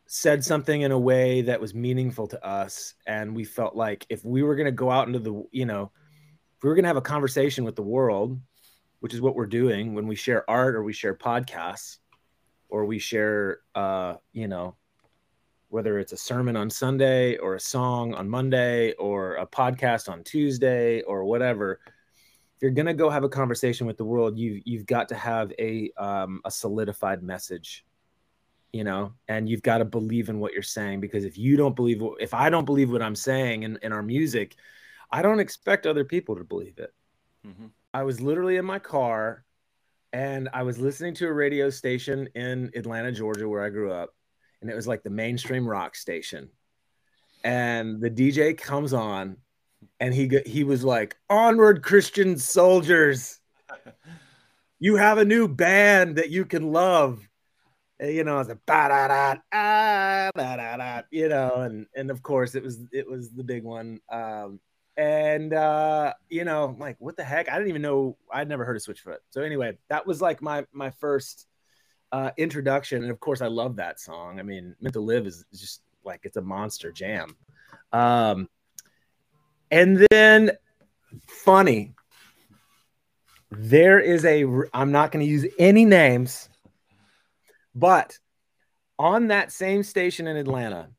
said 0.06 0.44
something 0.44 0.82
in 0.82 0.92
a 0.92 0.98
way 0.98 1.42
that 1.42 1.62
was 1.62 1.74
meaningful 1.74 2.28
to 2.28 2.46
us. 2.46 2.94
And 3.06 3.34
we 3.34 3.44
felt 3.44 3.74
like 3.74 4.06
if 4.10 4.22
we 4.22 4.42
were 4.42 4.54
going 4.54 4.66
to 4.66 4.72
go 4.72 4.90
out 4.90 5.06
into 5.06 5.18
the, 5.18 5.42
you 5.50 5.64
know, 5.64 5.90
if 6.58 6.62
we 6.62 6.68
were 6.68 6.74
going 6.74 6.84
to 6.84 6.88
have 6.88 6.96
a 6.98 7.02
conversation 7.02 7.64
with 7.64 7.76
the 7.76 7.82
world, 7.82 8.38
which 9.00 9.14
is 9.14 9.22
what 9.22 9.34
we're 9.34 9.46
doing 9.46 9.94
when 9.94 10.06
we 10.06 10.14
share 10.14 10.48
art 10.48 10.74
or 10.74 10.82
we 10.82 10.92
share 10.92 11.14
podcasts 11.14 11.98
or 12.68 12.84
we 12.84 12.98
share, 12.98 13.60
uh, 13.74 14.16
you 14.32 14.46
know, 14.46 14.76
whether 15.68 15.98
it's 15.98 16.12
a 16.12 16.16
sermon 16.16 16.56
on 16.56 16.70
Sunday 16.70 17.36
or 17.36 17.54
a 17.54 17.60
song 17.60 18.14
on 18.14 18.28
Monday 18.28 18.92
or 18.94 19.36
a 19.36 19.46
podcast 19.46 20.08
on 20.08 20.24
Tuesday 20.24 21.02
or 21.02 21.24
whatever, 21.24 21.80
if 22.56 22.62
you're 22.62 22.70
gonna 22.70 22.94
go 22.94 23.10
have 23.10 23.24
a 23.24 23.28
conversation 23.28 23.86
with 23.86 23.96
the 23.96 24.04
world, 24.04 24.38
you 24.38 24.60
you've 24.64 24.86
got 24.86 25.08
to 25.10 25.14
have 25.14 25.52
a 25.58 25.90
um, 25.96 26.40
a 26.44 26.50
solidified 26.50 27.22
message, 27.22 27.84
you 28.72 28.82
know, 28.82 29.12
and 29.28 29.48
you've 29.48 29.62
got 29.62 29.78
to 29.78 29.84
believe 29.84 30.28
in 30.28 30.40
what 30.40 30.52
you're 30.52 30.62
saying 30.62 31.00
because 31.00 31.24
if 31.24 31.38
you 31.38 31.56
don't 31.56 31.76
believe, 31.76 32.02
if 32.18 32.34
I 32.34 32.50
don't 32.50 32.64
believe 32.64 32.90
what 32.90 33.02
I'm 33.02 33.14
saying 33.14 33.62
in, 33.62 33.78
in 33.82 33.92
our 33.92 34.02
music, 34.02 34.56
I 35.10 35.22
don't 35.22 35.40
expect 35.40 35.86
other 35.86 36.04
people 36.04 36.36
to 36.36 36.44
believe 36.44 36.78
it. 36.78 36.92
Mm-hmm. 37.46 37.66
I 37.94 38.02
was 38.02 38.20
literally 38.20 38.56
in 38.56 38.64
my 38.64 38.78
car 38.78 39.44
and 40.12 40.48
I 40.52 40.62
was 40.62 40.78
listening 40.78 41.14
to 41.14 41.26
a 41.26 41.32
radio 41.32 41.70
station 41.70 42.28
in 42.34 42.70
Atlanta, 42.74 43.12
Georgia, 43.12 43.48
where 43.48 43.62
I 43.62 43.68
grew 43.68 43.92
up, 43.92 44.14
and 44.60 44.70
it 44.70 44.74
was 44.74 44.86
like 44.86 45.02
the 45.02 45.10
mainstream 45.10 45.68
rock 45.68 45.94
station. 45.94 46.48
And 47.44 48.00
the 48.00 48.10
DJ 48.10 48.56
comes 48.56 48.92
on 48.92 49.36
and 50.00 50.12
he 50.12 50.40
he 50.44 50.64
was 50.64 50.84
like, 50.84 51.16
"Onward, 51.30 51.82
Christian 51.82 52.38
soldiers! 52.38 53.40
You 54.80 54.94
have 54.94 55.18
a 55.18 55.24
new 55.24 55.48
band 55.48 56.18
that 56.18 56.30
you 56.30 56.44
can 56.44 56.70
love." 56.70 57.28
And, 57.98 58.14
you 58.14 58.22
know, 58.22 58.38
it's 58.38 58.48
a 58.48 58.54
ba 58.54 58.86
da 58.88 59.08
da 59.08 59.34
ah 59.52 60.30
da 60.36 60.56
da 60.56 60.76
da, 60.76 61.02
you 61.10 61.28
know, 61.28 61.62
and 61.62 61.86
and 61.96 62.12
of 62.12 62.22
course 62.22 62.54
it 62.54 62.62
was 62.62 62.86
it 62.92 63.08
was 63.08 63.30
the 63.30 63.42
big 63.42 63.64
one. 63.64 64.00
Um, 64.08 64.60
and 64.96 65.52
uh, 65.52 66.14
you 66.28 66.44
know, 66.44 66.76
like 66.78 66.96
what 67.00 67.16
the 67.16 67.24
heck? 67.24 67.50
I 67.50 67.54
didn't 67.54 67.70
even 67.70 67.82
know 67.82 68.16
I'd 68.32 68.48
never 68.48 68.64
heard 68.64 68.76
of 68.76 68.82
Switchfoot. 68.82 69.18
So 69.30 69.42
anyway, 69.42 69.76
that 69.88 70.06
was 70.06 70.22
like 70.22 70.42
my 70.42 70.64
my 70.72 70.90
first 70.90 71.48
uh, 72.12 72.30
introduction, 72.36 73.02
and 73.02 73.10
of 73.10 73.20
course 73.20 73.40
I 73.40 73.48
love 73.48 73.76
that 73.76 74.00
song. 74.00 74.40
I 74.40 74.42
mean, 74.42 74.74
Meant 74.80 74.94
to 74.94 75.00
Live 75.00 75.26
is 75.26 75.44
just 75.54 75.82
like 76.04 76.20
it's 76.24 76.36
a 76.36 76.42
monster 76.42 76.92
jam. 76.92 77.36
Um, 77.92 78.48
and 79.70 80.06
then 80.10 80.52
funny, 81.26 81.94
there 83.50 83.98
is 83.98 84.24
a, 84.24 84.44
I'm 84.72 84.92
not 84.92 85.12
going 85.12 85.24
to 85.24 85.30
use 85.30 85.46
any 85.58 85.84
names, 85.84 86.48
but 87.74 88.18
on 88.98 89.28
that 89.28 89.52
same 89.52 89.82
station 89.82 90.26
in 90.26 90.36
Atlanta, 90.36 90.90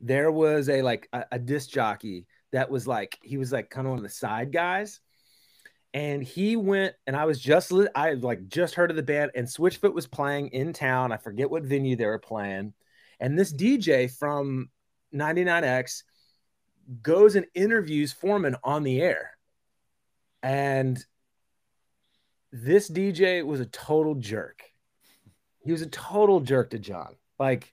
there 0.00 0.30
was 0.30 0.68
a 0.68 0.82
like 0.82 1.08
a, 1.12 1.24
a 1.32 1.38
disc 1.38 1.70
jockey 1.70 2.26
that 2.52 2.70
was 2.70 2.86
like, 2.86 3.18
he 3.22 3.36
was 3.36 3.52
like 3.52 3.70
kind 3.70 3.86
of 3.86 3.90
one 3.90 3.98
of 3.98 4.02
the 4.02 4.10
side 4.10 4.52
guys. 4.52 5.00
And 5.94 6.24
he 6.24 6.56
went, 6.56 6.94
and 7.06 7.16
I 7.16 7.24
was 7.24 7.40
just, 7.40 7.72
I 7.94 8.14
like 8.14 8.48
just 8.48 8.74
heard 8.74 8.90
of 8.90 8.96
the 8.96 9.02
band, 9.02 9.30
and 9.36 9.46
Switchfoot 9.46 9.94
was 9.94 10.08
playing 10.08 10.48
in 10.48 10.72
town. 10.72 11.12
I 11.12 11.16
forget 11.16 11.48
what 11.48 11.62
venue 11.62 11.94
they 11.94 12.04
were 12.04 12.18
playing. 12.18 12.74
And 13.20 13.38
this 13.38 13.54
DJ 13.54 14.10
from 14.10 14.70
99X 15.14 16.02
goes 17.00 17.36
and 17.36 17.46
interviews 17.54 18.12
Foreman 18.12 18.56
on 18.64 18.82
the 18.82 19.00
air. 19.00 19.38
And 20.42 21.02
this 22.50 22.90
DJ 22.90 23.46
was 23.46 23.60
a 23.60 23.66
total 23.66 24.16
jerk. 24.16 24.64
He 25.60 25.70
was 25.70 25.82
a 25.82 25.86
total 25.86 26.40
jerk 26.40 26.70
to 26.70 26.78
Jon. 26.80 27.14
Like, 27.38 27.72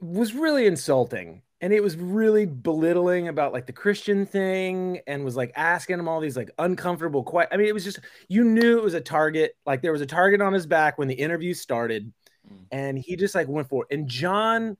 was 0.00 0.34
really 0.34 0.66
insulting. 0.66 1.42
And 1.62 1.72
it 1.72 1.82
was 1.82 1.96
really 1.96 2.44
belittling 2.44 3.28
about 3.28 3.52
like 3.52 3.66
the 3.66 3.72
Christian 3.72 4.26
thing 4.26 5.00
and 5.06 5.24
was 5.24 5.36
like 5.36 5.52
asking 5.54 5.98
him 6.00 6.08
all 6.08 6.20
these 6.20 6.36
like 6.36 6.50
uncomfortable 6.58 7.22
questions. 7.22 7.54
I 7.54 7.56
mean, 7.56 7.68
it 7.68 7.74
was 7.74 7.84
just, 7.84 8.00
you 8.28 8.42
knew 8.42 8.76
it 8.76 8.82
was 8.82 8.94
a 8.94 9.00
target. 9.00 9.56
Like, 9.64 9.80
there 9.80 9.92
was 9.92 10.00
a 10.00 10.06
target 10.06 10.40
on 10.40 10.52
his 10.52 10.66
back 10.66 10.98
when 10.98 11.06
the 11.08 11.14
interview 11.14 11.54
started. 11.54 12.12
Mm. 12.52 12.66
And 12.72 12.98
he 12.98 13.14
just 13.14 13.34
like 13.34 13.46
went 13.46 13.68
for 13.68 13.86
it. 13.88 13.96
And 13.96 14.08
Jon 14.08 14.76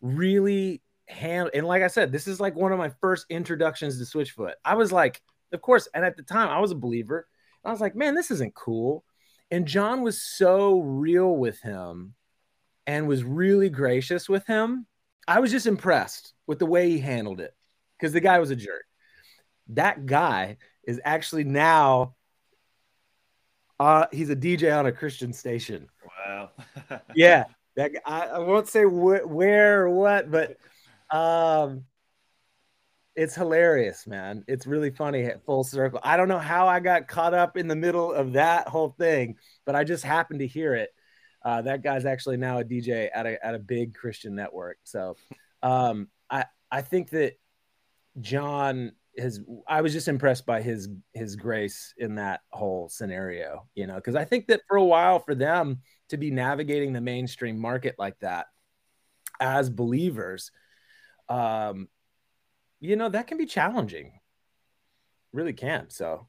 really 0.00 0.82
hand 1.08 1.50
and 1.54 1.66
like 1.66 1.82
I 1.82 1.88
said, 1.88 2.12
this 2.12 2.28
is 2.28 2.38
like 2.38 2.54
one 2.54 2.72
of 2.72 2.78
my 2.78 2.90
first 3.00 3.26
introductions 3.30 3.98
to 3.98 4.04
Switchfoot. 4.04 4.52
I 4.64 4.74
was 4.74 4.92
like, 4.92 5.22
of 5.52 5.62
course, 5.62 5.88
and 5.94 6.04
at 6.04 6.16
the 6.16 6.22
time 6.22 6.48
I 6.48 6.60
was 6.60 6.70
a 6.70 6.76
believer. 6.76 7.26
I 7.64 7.70
was 7.70 7.80
like, 7.80 7.96
man, 7.96 8.14
this 8.14 8.30
isn't 8.30 8.54
cool. 8.54 9.04
And 9.50 9.66
Jon 9.66 10.02
was 10.02 10.22
so 10.22 10.80
real 10.80 11.36
with 11.36 11.60
him 11.60 12.14
and 12.86 13.08
was 13.08 13.24
really 13.24 13.70
gracious 13.70 14.28
with 14.28 14.46
him. 14.46 14.86
I 15.28 15.40
was 15.40 15.50
just 15.50 15.66
impressed 15.66 16.32
with 16.46 16.58
the 16.58 16.66
way 16.66 16.88
he 16.88 16.98
handled 16.98 17.40
it 17.40 17.54
because 17.98 18.12
the 18.12 18.20
guy 18.20 18.38
was 18.38 18.50
a 18.50 18.56
jerk. 18.56 18.84
That 19.68 20.06
guy 20.06 20.56
is 20.84 21.00
actually 21.04 21.44
now 21.44 22.14
uh 23.78 24.06
he's 24.10 24.30
a 24.30 24.36
DJ 24.36 24.76
on 24.76 24.86
a 24.86 24.92
Christian 24.92 25.32
station. 25.32 25.88
Wow. 26.26 26.50
yeah. 27.14 27.44
That 27.76 27.92
I, 28.04 28.26
I 28.26 28.38
won't 28.38 28.68
say 28.68 28.82
wh- 28.82 29.30
where 29.30 29.82
or 29.82 29.90
what, 29.90 30.30
but 30.30 30.56
um, 31.10 31.84
it's 33.14 33.34
hilarious, 33.34 34.06
man. 34.06 34.44
It's 34.48 34.66
really 34.66 34.90
funny 34.90 35.30
full 35.44 35.64
circle. 35.64 36.00
I 36.02 36.16
don't 36.16 36.28
know 36.28 36.38
how 36.38 36.66
I 36.66 36.80
got 36.80 37.06
caught 37.06 37.34
up 37.34 37.56
in 37.56 37.68
the 37.68 37.76
middle 37.76 38.12
of 38.12 38.32
that 38.32 38.68
whole 38.68 38.94
thing, 38.98 39.36
but 39.64 39.74
I 39.74 39.84
just 39.84 40.04
happened 40.04 40.40
to 40.40 40.46
hear 40.46 40.74
it. 40.74 40.90
Uh, 41.48 41.62
that 41.62 41.82
guy's 41.82 42.04
actually 42.04 42.36
now 42.36 42.58
a 42.58 42.64
DJ 42.64 43.08
at 43.14 43.24
a 43.24 43.42
at 43.44 43.54
a 43.54 43.58
big 43.58 43.94
Christian 43.94 44.34
network. 44.34 44.76
So 44.84 45.16
um, 45.62 46.08
I 46.28 46.44
I 46.70 46.82
think 46.82 47.08
that 47.10 47.38
Jon 48.20 48.92
has 49.16 49.40
I 49.66 49.80
was 49.80 49.94
just 49.94 50.08
impressed 50.08 50.44
by 50.44 50.60
his 50.60 50.90
his 51.14 51.36
grace 51.36 51.94
in 51.96 52.16
that 52.16 52.40
whole 52.50 52.90
scenario, 52.90 53.66
you 53.74 53.86
know, 53.86 53.94
because 53.94 54.14
I 54.14 54.26
think 54.26 54.48
that 54.48 54.60
for 54.68 54.76
a 54.76 54.84
while 54.84 55.20
for 55.20 55.34
them 55.34 55.80
to 56.10 56.18
be 56.18 56.30
navigating 56.30 56.92
the 56.92 57.00
mainstream 57.00 57.58
market 57.58 57.94
like 57.98 58.18
that 58.18 58.48
as 59.40 59.70
believers 59.70 60.50
um, 61.30 61.88
you 62.78 62.96
know, 62.96 63.08
that 63.08 63.26
can 63.26 63.38
be 63.38 63.46
challenging. 63.46 64.12
Really 65.32 65.54
can. 65.54 65.88
So, 65.88 66.28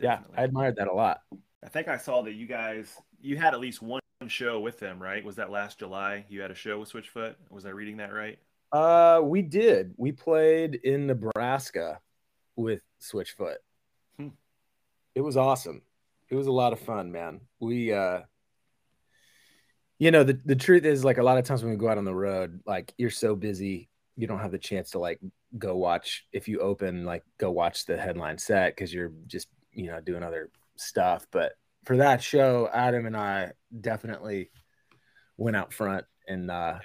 Definitely. 0.00 0.34
yeah, 0.36 0.40
I 0.40 0.44
admired 0.44 0.76
that 0.76 0.86
a 0.86 0.94
lot. 0.94 1.22
I 1.64 1.68
think 1.68 1.88
I 1.88 1.96
saw 1.96 2.22
that 2.22 2.34
you 2.34 2.46
guys 2.46 2.96
you 3.20 3.36
had 3.36 3.52
at 3.52 3.60
least 3.60 3.82
one 3.82 3.99
show 4.28 4.60
with 4.60 4.78
them, 4.78 5.02
right? 5.02 5.24
Was 5.24 5.36
that 5.36 5.50
last 5.50 5.78
July? 5.78 6.24
You 6.28 6.42
had 6.42 6.50
a 6.50 6.54
show 6.54 6.78
with 6.78 6.92
Switchfoot. 6.92 7.34
Was 7.50 7.64
I 7.64 7.70
reading 7.70 7.96
that 7.98 8.12
right? 8.12 8.38
Uh, 8.72 9.20
we 9.22 9.42
did. 9.42 9.94
We 9.96 10.12
played 10.12 10.74
in 10.74 11.06
Nebraska 11.06 12.00
with 12.56 12.82
Switchfoot. 13.00 13.56
Hmm. 14.18 14.28
It 15.14 15.22
was 15.22 15.36
awesome. 15.36 15.82
It 16.28 16.36
was 16.36 16.46
a 16.46 16.52
lot 16.52 16.72
of 16.72 16.80
fun, 16.80 17.10
man. 17.10 17.40
We 17.58 17.92
uh 17.92 18.20
you 19.98 20.10
know, 20.10 20.24
the, 20.24 20.40
the 20.46 20.56
truth 20.56 20.86
is 20.86 21.04
like 21.04 21.18
a 21.18 21.22
lot 21.22 21.36
of 21.36 21.44
times 21.44 21.62
when 21.62 21.72
we 21.72 21.76
go 21.76 21.88
out 21.88 21.98
on 21.98 22.06
the 22.06 22.14
road, 22.14 22.60
like 22.64 22.94
you're 22.96 23.10
so 23.10 23.36
busy, 23.36 23.90
you 24.16 24.26
don't 24.26 24.38
have 24.38 24.50
the 24.50 24.58
chance 24.58 24.92
to 24.92 24.98
like 24.98 25.20
go 25.58 25.76
watch 25.76 26.26
if 26.32 26.48
you 26.48 26.60
open, 26.60 27.04
like 27.04 27.22
go 27.36 27.50
watch 27.50 27.84
the 27.84 27.98
headline 27.98 28.38
set 28.38 28.74
because 28.74 28.94
you're 28.94 29.12
just, 29.26 29.48
you 29.72 29.88
know, 29.88 30.00
doing 30.00 30.22
other 30.22 30.48
stuff. 30.76 31.26
But 31.30 31.52
for 31.84 31.96
that 31.98 32.22
show, 32.22 32.68
Adam 32.72 33.06
and 33.06 33.16
I 33.16 33.52
definitely 33.80 34.50
went 35.36 35.56
out 35.56 35.72
front 35.72 36.04
and 36.28 36.50
uh 36.50 36.78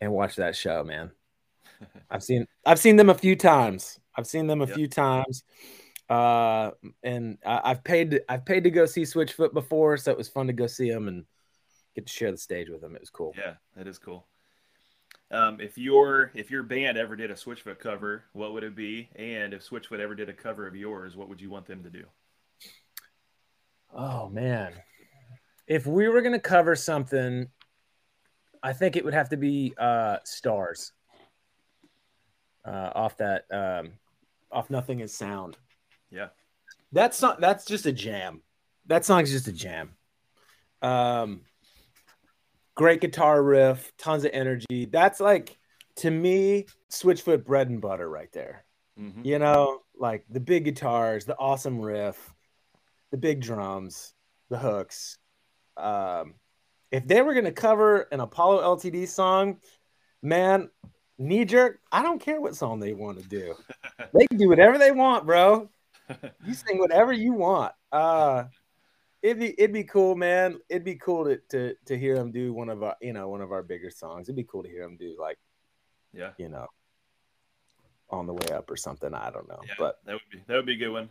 and 0.00 0.12
watched 0.12 0.36
that 0.36 0.56
show, 0.56 0.82
man. 0.84 1.10
I've 2.10 2.22
seen 2.22 2.46
I've 2.64 2.78
seen 2.78 2.96
them 2.96 3.10
a 3.10 3.14
few 3.14 3.36
times. 3.36 3.98
I've 4.16 4.26
seen 4.26 4.46
them 4.46 4.62
a 4.62 4.66
Yep. 4.66 4.76
few 4.76 4.88
times. 4.88 5.44
Uh 6.08 6.70
and 7.02 7.38
I, 7.44 7.60
I've 7.64 7.84
paid 7.84 8.12
to, 8.12 8.32
I've 8.32 8.44
paid 8.46 8.64
to 8.64 8.70
go 8.70 8.86
see 8.86 9.02
Switchfoot 9.02 9.52
before, 9.52 9.96
so 9.96 10.10
it 10.12 10.18
was 10.18 10.28
fun 10.28 10.46
to 10.46 10.52
go 10.52 10.66
see 10.66 10.90
them 10.90 11.08
and 11.08 11.24
get 11.94 12.06
to 12.06 12.12
share 12.12 12.30
the 12.30 12.38
stage 12.38 12.68
with 12.68 12.80
them. 12.80 12.94
It 12.94 13.00
was 13.00 13.10
cool. 13.10 13.34
Yeah, 13.36 13.54
that 13.76 13.86
is 13.86 13.98
cool. 13.98 14.26
Um, 15.30 15.60
if 15.60 15.76
your 15.76 16.30
if 16.34 16.50
your 16.50 16.62
band 16.62 16.96
ever 16.96 17.16
did 17.16 17.30
a 17.32 17.34
Switchfoot 17.34 17.80
cover, 17.80 18.24
what 18.32 18.52
would 18.52 18.62
it 18.62 18.76
be? 18.76 19.08
And 19.16 19.52
if 19.52 19.68
Switchfoot 19.68 19.98
ever 19.98 20.14
did 20.14 20.28
a 20.28 20.32
cover 20.32 20.66
of 20.68 20.76
yours, 20.76 21.16
what 21.16 21.28
would 21.28 21.40
you 21.40 21.50
want 21.50 21.66
them 21.66 21.82
to 21.82 21.90
do? 21.90 22.04
Oh 23.94 24.28
man. 24.28 24.72
If 25.66 25.86
we 25.86 26.08
were 26.08 26.22
gonna 26.22 26.38
cover 26.38 26.74
something, 26.76 27.48
I 28.62 28.72
think 28.72 28.96
it 28.96 29.04
would 29.04 29.14
have 29.14 29.30
to 29.30 29.36
be 29.36 29.74
uh 29.78 30.18
stars. 30.24 30.92
Uh 32.64 32.90
off 32.94 33.16
that 33.18 33.44
um 33.50 33.92
off 34.50 34.70
Nothing 34.70 35.00
is 35.00 35.14
Sound. 35.14 35.56
Yeah, 36.10 36.28
That's 36.92 37.20
not 37.20 37.40
that's 37.40 37.64
just 37.64 37.86
a 37.86 37.92
jam. 37.92 38.42
That 38.86 39.04
song's 39.04 39.32
just 39.32 39.48
a 39.48 39.52
jam. 39.52 39.96
Um 40.82 41.42
great 42.74 43.00
guitar 43.00 43.42
riff, 43.42 43.92
tons 43.96 44.24
of 44.24 44.30
energy. 44.32 44.86
That's 44.90 45.20
like 45.20 45.58
to 45.96 46.10
me, 46.10 46.66
Switchfoot 46.90 47.44
bread 47.44 47.68
and 47.70 47.80
butter 47.80 48.08
right 48.08 48.30
there. 48.32 48.64
hmm 48.96 49.22
You 49.24 49.38
know, 49.38 49.80
like 49.98 50.24
the 50.28 50.40
big 50.40 50.64
guitars, 50.64 51.24
the 51.24 51.36
awesome 51.38 51.80
riff, 51.80 52.34
the 53.16 53.20
big 53.20 53.40
drums, 53.40 54.12
the 54.50 54.58
hooks. 54.58 55.16
Um, 55.76 56.34
if 56.90 57.06
they 57.06 57.22
were 57.22 57.34
gonna 57.34 57.50
cover 57.50 58.02
an 58.12 58.20
Apollo 58.20 58.76
LTD 58.76 59.08
song, 59.08 59.58
man, 60.22 60.70
knee 61.18 61.44
jerk. 61.46 61.80
I 61.90 62.02
don't 62.02 62.20
care 62.20 62.40
what 62.40 62.54
song 62.54 62.78
they 62.78 62.92
want 62.92 63.18
to 63.20 63.28
do. 63.28 63.54
They 64.12 64.26
can 64.26 64.36
do 64.36 64.48
whatever 64.48 64.76
they 64.78 64.92
want, 64.92 65.26
bro. 65.26 65.70
You 66.44 66.54
sing 66.54 66.78
whatever 66.78 67.12
you 67.12 67.32
want. 67.32 67.72
Uh, 67.90 68.44
it'd 69.22 69.40
be 69.40 69.58
it'd 69.58 69.72
be 69.72 69.82
cool, 69.84 70.14
man. 70.14 70.60
It'd 70.68 70.84
be 70.84 70.94
cool 70.94 71.24
to 71.24 71.40
to 71.50 71.74
to 71.86 71.98
hear 71.98 72.14
them 72.14 72.30
do 72.30 72.52
one 72.52 72.68
of 72.68 72.82
our 72.82 72.96
you 73.00 73.12
know 73.12 73.28
one 73.28 73.40
of 73.40 73.50
our 73.50 73.62
bigger 73.62 73.90
songs. 73.90 74.28
It'd 74.28 74.36
be 74.36 74.44
cool 74.44 74.62
to 74.62 74.68
hear 74.68 74.82
them 74.82 74.96
do 74.96 75.16
like 75.18 75.38
yeah, 76.12 76.30
you 76.38 76.48
know 76.48 76.68
on 78.10 78.26
the 78.26 78.34
way 78.34 78.48
up 78.54 78.70
or 78.70 78.76
something. 78.76 79.12
I 79.14 79.30
don't 79.30 79.48
know, 79.48 79.60
yeah. 79.66 79.74
but 79.78 79.98
that 80.04 80.12
would 80.12 80.30
be 80.30 80.42
that 80.46 80.54
would 80.54 80.66
be 80.66 80.74
a 80.74 80.78
good 80.78 80.92
one. 80.92 81.08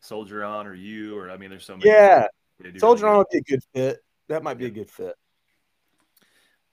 Soldier 0.00 0.44
on 0.44 0.66
or 0.66 0.74
you 0.74 1.16
or 1.18 1.30
I 1.30 1.36
mean, 1.36 1.50
there's 1.50 1.64
so 1.64 1.76
many. 1.76 1.90
yeah. 1.90 2.26
Soldier 2.78 3.04
really 3.04 3.12
On 3.12 3.18
would 3.18 3.26
be 3.30 3.38
a 3.38 3.42
good 3.42 3.62
fit. 3.74 3.98
That 4.28 4.42
might 4.42 4.58
be 4.58 4.66
a 4.66 4.70
good 4.70 4.90
fit. 4.90 5.14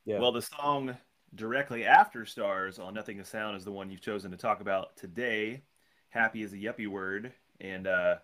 Yeah. 0.06 0.20
Well, 0.20 0.32
the 0.32 0.42
song 0.42 0.98
directly 1.36 1.86
after 1.86 2.26
Stars 2.26 2.80
on 2.80 2.94
Nothing 2.94 3.20
is 3.20 3.28
Sound 3.28 3.58
is 3.58 3.64
the 3.66 3.72
one 3.72 3.90
you've 3.90 4.02
chosen 4.02 4.32
to 4.32 4.38
talk 4.38 4.62
about 4.62 4.96
today. 4.98 5.64
Happy 6.10 6.44
is 6.44 6.54
a 6.54 6.58
yuppie 6.58 6.88
word, 6.88 7.32
and 7.60 7.88
uh, 7.88 8.16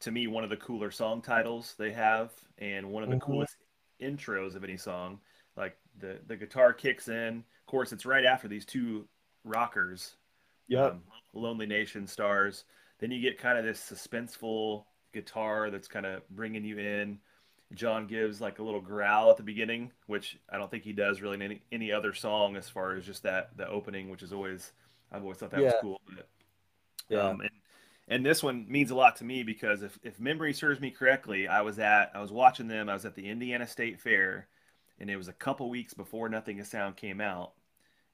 to 0.00 0.10
me, 0.10 0.26
one 0.26 0.44
of 0.44 0.50
the 0.50 0.56
cooler 0.56 0.90
song 0.90 1.20
titles 1.20 1.74
they 1.78 1.90
have, 1.92 2.32
and 2.58 2.90
one 2.90 3.02
of 3.02 3.08
the 3.10 3.16
Mhm. 3.16 3.22
coolest 3.22 3.56
intros 4.00 4.54
of 4.54 4.64
any 4.64 4.76
song. 4.76 5.20
Like 5.56 5.76
the 5.98 6.20
the 6.26 6.36
guitar 6.36 6.72
kicks 6.72 7.08
in. 7.08 7.38
Of 7.60 7.66
course, 7.66 7.92
it's 7.92 8.06
right 8.06 8.24
after 8.24 8.48
these 8.48 8.64
two 8.64 9.08
rockers 9.44 10.16
yep. 10.68 10.92
um, 10.92 11.02
Lonely 11.34 11.66
Nation 11.66 12.06
stars. 12.06 12.64
Then 13.02 13.10
you 13.10 13.20
get 13.20 13.36
kind 13.36 13.58
of 13.58 13.64
this 13.64 13.80
suspenseful 13.80 14.84
guitar 15.12 15.70
that's 15.70 15.88
kind 15.88 16.06
of 16.06 16.22
bringing 16.30 16.64
you 16.64 16.78
in. 16.78 17.18
Jon 17.74 18.06
gives 18.06 18.40
like 18.40 18.60
a 18.60 18.62
little 18.62 18.80
growl 18.80 19.28
at 19.28 19.36
the 19.36 19.42
beginning, 19.42 19.90
which 20.06 20.38
I 20.48 20.56
don't 20.56 20.70
think 20.70 20.84
he 20.84 20.92
does 20.92 21.20
really 21.20 21.34
in 21.34 21.42
any, 21.42 21.62
any 21.72 21.90
other 21.90 22.14
song 22.14 22.54
as 22.54 22.68
far 22.68 22.94
as 22.94 23.04
just 23.04 23.24
that 23.24 23.56
the 23.56 23.68
opening, 23.68 24.08
which 24.08 24.22
is 24.22 24.32
always 24.32 24.70
I've 25.10 25.22
always 25.22 25.38
thought 25.38 25.50
that 25.50 25.62
was 25.62 25.74
cool. 25.80 26.00
But, 26.14 26.28
yeah. 27.08 27.28
um, 27.28 27.40
and 27.40 27.50
and 28.06 28.24
this 28.24 28.40
one 28.40 28.66
means 28.68 28.92
a 28.92 28.94
lot 28.94 29.16
to 29.16 29.24
me 29.24 29.42
because 29.42 29.82
if 29.82 29.98
if 30.04 30.20
memory 30.20 30.52
serves 30.52 30.80
me 30.80 30.92
correctly, 30.92 31.48
I 31.48 31.62
was 31.62 31.80
at 31.80 32.12
I 32.14 32.20
was 32.20 32.30
watching 32.30 32.68
them. 32.68 32.88
I 32.88 32.94
was 32.94 33.04
at 33.04 33.16
the 33.16 33.28
Indiana 33.28 33.66
State 33.66 34.00
Fair, 34.00 34.46
and 35.00 35.10
it 35.10 35.16
was 35.16 35.26
a 35.26 35.32
couple 35.32 35.68
weeks 35.68 35.92
before 35.92 36.28
Nothing 36.28 36.58
is 36.58 36.68
Sound 36.68 36.96
came 36.96 37.20
out. 37.20 37.54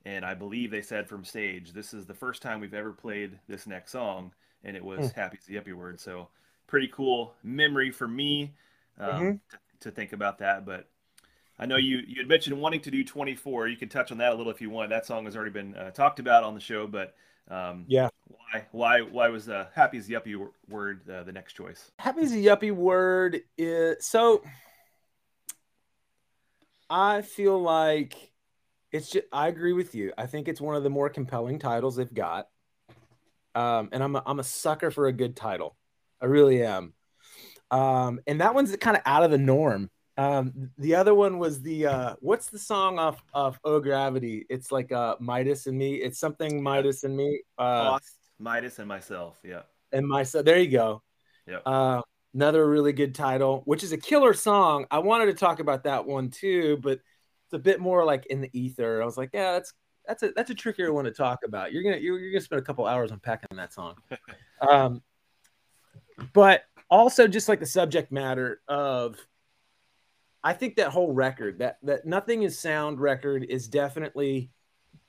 And 0.06 0.24
I 0.24 0.32
believe 0.32 0.70
they 0.70 0.80
said 0.80 1.08
from 1.08 1.24
stage, 1.24 1.72
this 1.74 1.92
is 1.92 2.06
the 2.06 2.14
first 2.14 2.40
time 2.40 2.60
we've 2.60 2.72
ever 2.72 2.92
played 2.92 3.38
this 3.48 3.66
next 3.66 3.90
song, 3.90 4.32
and 4.64 4.76
it 4.76 4.84
was. 4.84 5.12
"Happy's 5.12 5.44
the 5.46 5.54
Yuppie 5.56 5.74
Word." 5.74 6.00
So 6.00 6.28
pretty 6.66 6.88
cool 6.88 7.34
memory 7.42 7.90
for 7.90 8.06
me 8.08 8.54
um, 8.98 9.08
Mhm. 9.08 9.40
to, 9.50 9.58
to 9.80 9.90
think 9.90 10.12
about 10.12 10.38
that. 10.38 10.66
But 10.66 10.88
I 11.58 11.66
know 11.66 11.76
you 11.76 11.98
you 12.06 12.16
had 12.18 12.28
mentioned 12.28 12.60
wanting 12.60 12.80
to 12.82 12.90
do 12.90 13.04
24. 13.04 13.68
You 13.68 13.76
can 13.76 13.88
touch 13.88 14.12
on 14.12 14.18
that 14.18 14.32
a 14.32 14.34
little 14.34 14.52
if 14.52 14.60
you 14.60 14.70
want. 14.70 14.90
That 14.90 15.06
song 15.06 15.24
has 15.24 15.36
already 15.36 15.50
been 15.50 15.74
uh, 15.74 15.90
talked 15.90 16.20
about 16.20 16.44
on 16.44 16.54
the 16.54 16.60
show, 16.60 16.86
but 16.86 17.14
um, 17.48 17.84
Yeah. 17.88 18.08
why 18.26 18.66
why 18.72 19.00
why 19.00 19.28
was 19.28 19.48
uh, 19.48 19.68
"Happy's 19.74 20.06
the 20.06 20.14
Yuppie 20.14 20.48
Word" 20.68 21.08
uh, 21.08 21.22
the 21.22 21.32
next 21.32 21.54
choice? 21.54 21.90
Happy's 21.98 22.30
the 22.32 22.46
yuppie 22.46 22.72
word 22.72 23.40
is 23.56 24.04
so 24.06 24.42
I 26.90 27.22
feel 27.22 27.60
like 27.60 28.32
it's 28.92 29.10
just 29.10 29.26
I 29.32 29.48
agree 29.48 29.72
with 29.72 29.94
you. 29.94 30.12
I 30.16 30.26
think 30.26 30.48
it's 30.48 30.60
one 30.60 30.76
of 30.76 30.82
the 30.82 30.90
more 30.90 31.08
compelling 31.10 31.58
titles 31.58 31.96
they've 31.96 32.12
got. 32.12 32.48
Um, 33.58 33.88
and 33.90 34.04
I'm 34.04 34.14
a, 34.14 34.22
I'm 34.24 34.38
a 34.38 34.44
sucker 34.44 34.92
for 34.92 35.08
a 35.08 35.12
good 35.12 35.34
title. 35.34 35.76
I 36.22 36.26
really 36.26 36.62
am. 36.62 36.94
Um, 37.72 38.20
and 38.26 38.40
that 38.40 38.54
one's 38.54 38.74
kind 38.76 38.96
of 38.96 39.02
out 39.04 39.24
of 39.24 39.32
the 39.32 39.38
norm. 39.38 39.90
Um, 40.16 40.70
the 40.78 40.94
other 40.94 41.12
one 41.12 41.38
was 41.38 41.60
the 41.62 41.86
uh, 41.86 42.14
what's 42.20 42.50
the 42.50 42.58
song 42.58 42.98
off 43.00 43.22
of 43.34 43.58
Oh 43.64 43.80
Gravity? 43.80 44.46
It's 44.48 44.70
like 44.70 44.92
uh, 44.92 45.16
Midas 45.18 45.66
and 45.66 45.76
me. 45.76 45.96
It's 45.96 46.20
something 46.20 46.62
Midas 46.62 47.02
and 47.02 47.16
me. 47.16 47.42
Uh, 47.56 47.98
Midas, 48.38 48.78
and 48.78 48.86
myself. 48.86 49.38
Yeah, 49.44 49.62
and 49.92 50.06
myself. 50.06 50.44
There 50.44 50.58
you 50.58 50.70
go. 50.70 51.02
Yep. 51.46 51.62
Uh, 51.66 52.02
another 52.34 52.68
really 52.68 52.92
good 52.92 53.14
title, 53.14 53.62
which 53.64 53.82
is 53.82 53.92
a 53.92 53.96
killer 53.96 54.34
song. 54.34 54.86
I 54.90 55.00
wanted 55.00 55.26
to 55.26 55.34
talk 55.34 55.60
about 55.60 55.84
that 55.84 56.06
one 56.06 56.30
too, 56.30 56.78
but 56.80 57.00
it's 57.46 57.54
a 57.54 57.58
bit 57.58 57.80
more 57.80 58.04
like 58.04 58.26
in 58.26 58.40
the 58.40 58.50
ether. 58.52 59.02
I 59.02 59.04
was 59.04 59.16
like, 59.16 59.30
yeah, 59.32 59.52
that's 59.52 59.72
that's 60.08 60.22
a 60.22 60.32
that's 60.34 60.50
a 60.50 60.54
trickier 60.54 60.92
one 60.92 61.04
to 61.04 61.10
talk 61.10 61.40
about. 61.44 61.70
You're 61.70 61.82
gonna 61.82 61.98
you're, 61.98 62.18
you're 62.18 62.32
gonna 62.32 62.40
spend 62.40 62.60
a 62.60 62.64
couple 62.64 62.86
hours 62.86 63.12
unpacking 63.12 63.56
that 63.58 63.74
song. 63.74 63.96
um, 64.68 65.02
but 66.32 66.62
also 66.90 67.28
just 67.28 67.48
like 67.48 67.60
the 67.60 67.66
subject 67.66 68.10
matter 68.10 68.62
of 68.66 69.16
I 70.42 70.54
think 70.54 70.76
that 70.76 70.88
whole 70.88 71.12
record, 71.12 71.58
that 71.58 71.78
that 71.82 72.06
nothing 72.06 72.42
is 72.42 72.58
sound 72.58 73.00
record 73.00 73.44
is 73.44 73.68
definitely 73.68 74.50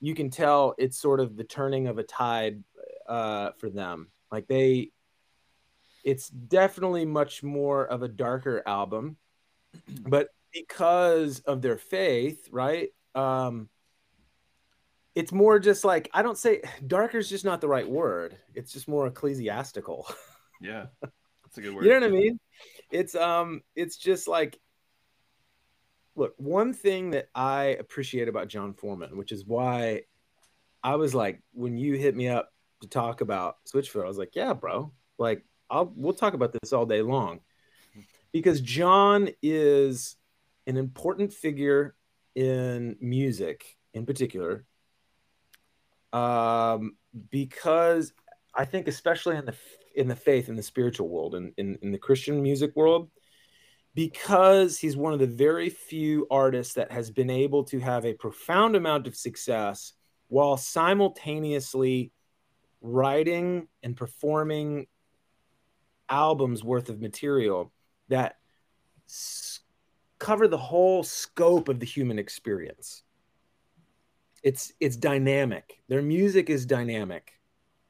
you 0.01 0.13
can 0.13 0.29
tell 0.29 0.75
it's 0.77 0.97
sort 0.97 1.21
of 1.21 1.37
the 1.37 1.45
turning 1.45 1.87
of 1.87 1.97
a 1.97 2.03
tide 2.03 2.61
uh 3.07 3.51
for 3.57 3.69
them. 3.69 4.09
Like 4.31 4.47
they 4.47 4.91
it's 6.03 6.29
definitely 6.29 7.05
much 7.05 7.41
more 7.41 7.85
of 7.85 8.03
a 8.03 8.07
darker 8.09 8.63
album, 8.65 9.15
but 10.01 10.27
because 10.51 11.39
of 11.41 11.61
their 11.61 11.77
faith, 11.77 12.49
right? 12.51 12.89
Um 13.15 13.69
it's 15.15 15.31
more 15.31 15.59
just 15.59 15.83
like 15.83 16.09
I 16.13 16.21
don't 16.21 16.37
say 16.37 16.61
darker 16.87 17.17
is 17.17 17.29
just 17.29 17.45
not 17.45 17.61
the 17.61 17.67
right 17.67 17.87
word. 17.87 18.37
It's 18.53 18.71
just 18.71 18.87
more 18.87 19.07
ecclesiastical. 19.07 20.07
yeah, 20.61 20.85
that's 21.01 21.57
a 21.57 21.61
good 21.61 21.73
word. 21.73 21.85
You 21.85 21.91
know 21.91 21.99
what 21.99 22.07
I 22.07 22.11
mean? 22.11 22.39
It's 22.91 23.15
um 23.15 23.61
it's 23.75 23.97
just 23.97 24.27
like 24.27 24.59
look, 26.15 26.33
one 26.37 26.73
thing 26.73 27.11
that 27.11 27.29
I 27.33 27.77
appreciate 27.79 28.27
about 28.27 28.49
Jon 28.49 28.73
Foreman, 28.73 29.17
which 29.17 29.31
is 29.31 29.45
why 29.45 30.03
I 30.83 30.95
was 30.95 31.15
like 31.15 31.41
when 31.53 31.77
you 31.77 31.95
hit 31.95 32.15
me 32.15 32.27
up 32.27 32.51
to 32.81 32.87
talk 32.87 33.21
about 33.21 33.57
Switchfoot, 33.65 34.03
I 34.03 34.07
was 34.07 34.17
like, 34.17 34.35
yeah, 34.35 34.53
bro. 34.53 34.91
Like 35.17 35.43
I'll 35.69 35.91
we'll 35.95 36.13
talk 36.13 36.33
about 36.33 36.53
this 36.53 36.73
all 36.73 36.85
day 36.85 37.01
long. 37.01 37.39
Because 38.31 38.61
Jon 38.61 39.29
is 39.41 40.15
an 40.67 40.77
important 40.77 41.33
figure 41.33 41.95
in 42.35 42.95
music 43.01 43.77
in 43.93 44.05
particular. 44.05 44.65
Um 46.13 46.95
because 47.29 48.13
I 48.53 48.65
think 48.65 48.87
especially 48.87 49.37
in 49.37 49.45
the 49.45 49.55
in 49.95 50.07
the 50.07 50.15
faith 50.15 50.49
in 50.49 50.55
the 50.55 50.63
spiritual 50.63 51.09
world 51.09 51.35
and 51.35 51.51
in, 51.57 51.77
in, 51.81 51.91
the 51.91 51.97
Christian 51.97 52.41
music 52.41 52.75
world, 52.75 53.09
because 53.95 54.77
he's 54.77 54.95
one 54.95 55.13
of 55.13 55.19
the 55.19 55.27
very 55.27 55.69
few 55.69 56.27
artists 56.31 56.75
that 56.75 56.91
has 56.91 57.11
been 57.11 57.29
able 57.29 57.63
to 57.65 57.79
have 57.79 58.05
a 58.05 58.13
profound 58.13 58.75
amount 58.75 59.07
of 59.07 59.15
success 59.15 59.93
while 60.27 60.57
simultaneously 60.57 62.11
writing 62.81 63.67
and 63.83 63.97
performing 63.97 64.87
albums 66.07 66.63
worth 66.63 66.89
of 66.89 67.01
material 67.01 67.73
that 68.07 68.35
s- 69.07 69.59
cover 70.17 70.47
the 70.47 70.57
whole 70.57 71.03
scope 71.03 71.67
of 71.67 71.79
the 71.79 71.85
human 71.85 72.19
experience. 72.19 73.03
It's 74.43 74.73
it's 74.79 74.95
dynamic. 74.95 75.81
Their 75.87 76.01
music 76.01 76.49
is 76.49 76.65
dynamic. 76.65 77.33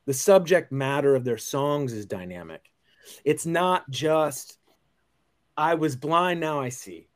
The 0.05 0.13
subject 0.13 0.71
matter 0.71 1.15
of 1.15 1.23
their 1.23 1.37
songs 1.37 1.93
is 1.93 2.05
dynamic. 2.05 2.71
It's 3.23 3.45
not 3.45 3.89
just 3.89 4.57
I 5.55 5.75
was 5.75 5.95
blind 5.95 6.39
now 6.39 6.59
I 6.59 6.69
see. 6.69 7.09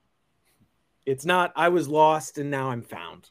It's 1.06 1.26
not 1.26 1.52
I 1.56 1.70
was 1.70 1.88
lost 1.88 2.38
and 2.38 2.52
now 2.52 2.70
I'm 2.70 2.82
found. 2.84 3.30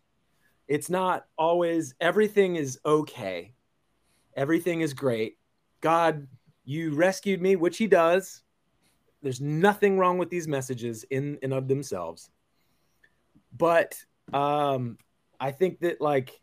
It's 0.69 0.91
not 0.91 1.27
always 1.37 1.95
everything 2.01 2.57
is 2.57 2.79
okay. 2.85 3.55
Everything 4.37 4.81
is 4.81 4.95
great. 4.95 5.37
God, 5.81 6.27
you 6.65 6.95
rescued 6.95 7.43
me, 7.43 7.57
which 7.57 7.77
he 7.77 7.87
does. 7.87 8.43
There's 9.23 9.41
nothing 9.41 9.99
wrong 9.99 10.19
with 10.19 10.31
these 10.31 10.49
messages 10.49 11.05
in 11.11 11.39
and 11.43 11.53
of 11.53 11.69
themselves. 11.69 12.31
But 13.57 14.03
um 14.33 14.99
I 15.43 15.51
think 15.51 15.81
that 15.81 16.01
like 16.01 16.41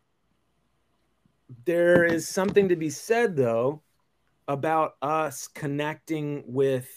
there 1.65 2.03
is 2.03 2.27
something 2.27 2.67
to 2.67 2.75
be 2.75 2.89
said 2.89 3.37
though 3.37 3.81
about 4.45 4.95
us 5.01 5.47
connecting 5.47 6.43
with 6.45 6.89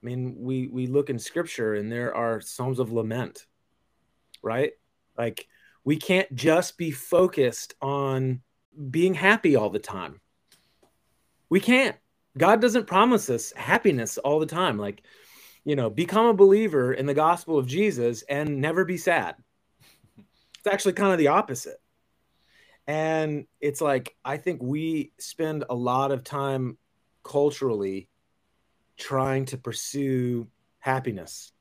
I 0.00 0.06
mean 0.06 0.36
we 0.38 0.68
we 0.68 0.86
look 0.86 1.10
in 1.10 1.18
scripture 1.18 1.74
and 1.74 1.90
there 1.90 2.14
are 2.14 2.40
psalms 2.40 2.78
of 2.78 2.92
lament 2.92 3.46
right? 4.42 4.74
Like 5.18 5.48
we 5.82 5.96
can't 5.96 6.32
just 6.36 6.78
be 6.78 6.92
focused 6.92 7.74
on 7.82 8.40
being 8.90 9.14
happy 9.14 9.56
all 9.56 9.70
the 9.70 9.80
time. 9.80 10.20
We 11.48 11.58
can't. 11.58 11.96
God 12.38 12.60
doesn't 12.60 12.86
promise 12.86 13.28
us 13.28 13.52
happiness 13.56 14.18
all 14.18 14.38
the 14.38 14.46
time. 14.46 14.78
Like 14.78 15.02
you 15.64 15.74
know 15.74 15.90
become 15.90 16.26
a 16.26 16.34
believer 16.34 16.92
in 16.92 17.06
the 17.06 17.14
gospel 17.14 17.58
of 17.58 17.66
Jesus 17.66 18.22
and 18.28 18.60
never 18.60 18.84
be 18.84 18.96
sad 18.96 19.34
it's 20.64 20.72
actually 20.72 20.92
kind 20.92 21.10
of 21.10 21.18
the 21.18 21.26
opposite. 21.26 21.80
And 22.86 23.46
it's 23.60 23.80
like, 23.80 24.14
I 24.24 24.36
think 24.36 24.62
we 24.62 25.12
spend 25.18 25.64
a 25.68 25.74
lot 25.74 26.12
of 26.12 26.22
time 26.22 26.78
culturally 27.24 28.08
trying 28.96 29.44
to 29.46 29.58
pursue 29.58 30.46
happiness. 30.78 31.52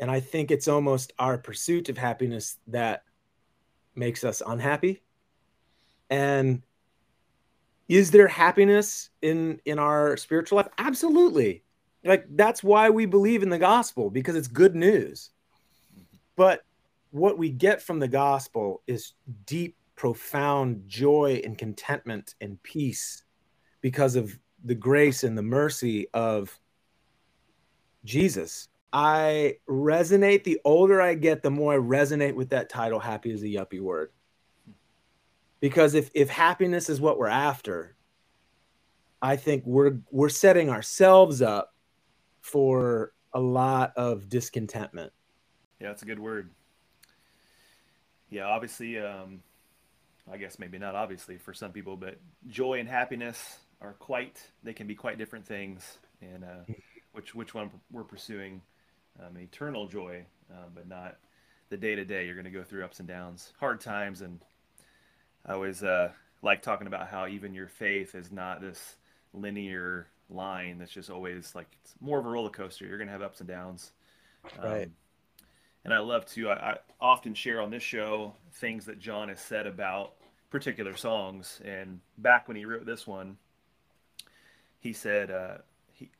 And 0.00 0.10
I 0.10 0.18
think 0.18 0.50
it's 0.50 0.66
almost 0.66 1.12
our 1.16 1.38
pursuit 1.38 1.88
of 1.88 1.96
happiness 1.96 2.58
that 2.66 3.04
makes 3.94 4.24
us 4.24 4.42
unhappy. 4.44 5.04
And 6.10 6.62
is 7.88 8.10
there 8.10 8.26
happiness 8.26 9.10
in 9.20 9.60
in 9.64 9.78
our 9.78 10.16
spiritual 10.16 10.56
life? 10.56 10.68
Absolutely. 10.76 11.62
Like 12.04 12.26
that's 12.30 12.64
why 12.64 12.90
we 12.90 13.06
believe 13.06 13.44
in 13.44 13.48
the 13.48 13.58
gospel 13.58 14.10
because 14.10 14.34
it's 14.34 14.48
good 14.48 14.74
news. 14.74 15.30
But 16.34 16.64
what 17.12 17.36
we 17.36 17.50
get 17.50 17.80
from 17.80 18.00
the 18.00 18.08
gospel 18.08 18.82
is 18.86 19.12
deep, 19.44 19.76
profound 19.94 20.82
joy 20.88 21.40
and 21.44 21.56
contentment 21.56 22.34
and 22.40 22.60
peace 22.62 23.22
because 23.82 24.16
of 24.16 24.36
the 24.64 24.74
grace 24.74 25.22
and 25.22 25.36
the 25.36 25.42
mercy 25.42 26.08
of 26.14 26.58
Jesus. 28.04 28.68
I 28.94 29.56
resonate 29.68 30.44
the 30.44 30.58
older 30.64 31.00
I 31.00 31.14
get, 31.14 31.42
the 31.42 31.50
more 31.50 31.74
I 31.74 31.78
resonate 31.78 32.34
with 32.34 32.48
that 32.50 32.70
title, 32.70 32.98
happy 32.98 33.30
is 33.30 33.42
a 33.42 33.46
yuppie 33.46 33.80
word. 33.80 34.10
Because 35.60 35.94
if 35.94 36.10
if 36.14 36.28
happiness 36.28 36.88
is 36.88 37.00
what 37.00 37.18
we're 37.18 37.28
after, 37.28 37.94
I 39.20 39.36
think 39.36 39.64
we're 39.66 39.98
we're 40.10 40.28
setting 40.28 40.70
ourselves 40.70 41.40
up 41.42 41.74
for 42.40 43.12
a 43.34 43.40
lot 43.40 43.92
of 43.96 44.28
discontentment. 44.28 45.12
Yeah, 45.78 45.88
that's 45.88 46.02
a 46.02 46.06
good 46.06 46.18
word 46.18 46.50
yeah, 48.32 48.46
obviously, 48.46 48.98
um, 48.98 49.42
I 50.32 50.38
guess 50.38 50.58
maybe 50.58 50.78
not 50.78 50.94
obviously 50.94 51.36
for 51.36 51.52
some 51.52 51.70
people, 51.70 51.98
but 51.98 52.16
joy 52.48 52.80
and 52.80 52.88
happiness 52.88 53.58
are 53.82 53.92
quite 53.92 54.40
they 54.64 54.72
can 54.72 54.86
be 54.86 54.94
quite 54.94 55.18
different 55.18 55.46
things, 55.46 55.98
and 56.22 56.42
uh, 56.42 56.72
which 57.12 57.34
which 57.34 57.52
one 57.52 57.70
we're 57.90 58.04
pursuing, 58.04 58.62
um, 59.20 59.36
eternal 59.36 59.86
joy, 59.86 60.24
uh, 60.50 60.68
but 60.74 60.88
not 60.88 61.18
the 61.68 61.76
day 61.76 61.94
to 61.94 62.06
day. 62.06 62.24
You're 62.24 62.34
going 62.34 62.46
to 62.46 62.50
go 62.50 62.64
through 62.64 62.84
ups 62.84 63.00
and 63.00 63.08
downs, 63.08 63.52
hard 63.60 63.82
times, 63.82 64.22
and 64.22 64.40
I 65.44 65.52
always 65.52 65.82
uh, 65.82 66.12
like 66.40 66.62
talking 66.62 66.86
about 66.86 67.08
how 67.08 67.26
even 67.26 67.52
your 67.52 67.68
faith 67.68 68.14
is 68.14 68.32
not 68.32 68.62
this 68.62 68.96
linear 69.34 70.06
line 70.30 70.78
that's 70.78 70.92
just 70.92 71.10
always 71.10 71.54
like 71.54 71.66
it's 71.84 71.94
more 72.00 72.18
of 72.18 72.24
a 72.24 72.30
roller 72.30 72.48
coaster. 72.48 72.86
You're 72.86 72.96
going 72.96 73.08
to 73.08 73.12
have 73.12 73.20
ups 73.22 73.40
and 73.40 73.48
downs. 73.48 73.92
Um, 74.58 74.70
right 74.70 74.90
and 75.84 75.92
I 75.92 75.98
love 75.98 76.26
to. 76.26 76.50
I, 76.50 76.54
I, 76.54 76.76
often 77.00 77.34
share 77.34 77.60
on 77.60 77.70
this 77.70 77.82
show 77.82 78.34
things 78.52 78.84
that 78.84 79.00
Jon 79.00 79.28
has 79.28 79.40
said 79.40 79.66
about 79.66 80.12
particular 80.50 80.96
songs. 80.96 81.60
And 81.64 82.00
back 82.18 82.46
when 82.46 82.56
he 82.56 82.64
wrote 82.64 82.86
this 82.86 83.06
one, 83.06 83.36
he 84.78 84.92
said 84.92 85.30
uh, 85.30 85.58
he 85.92 86.10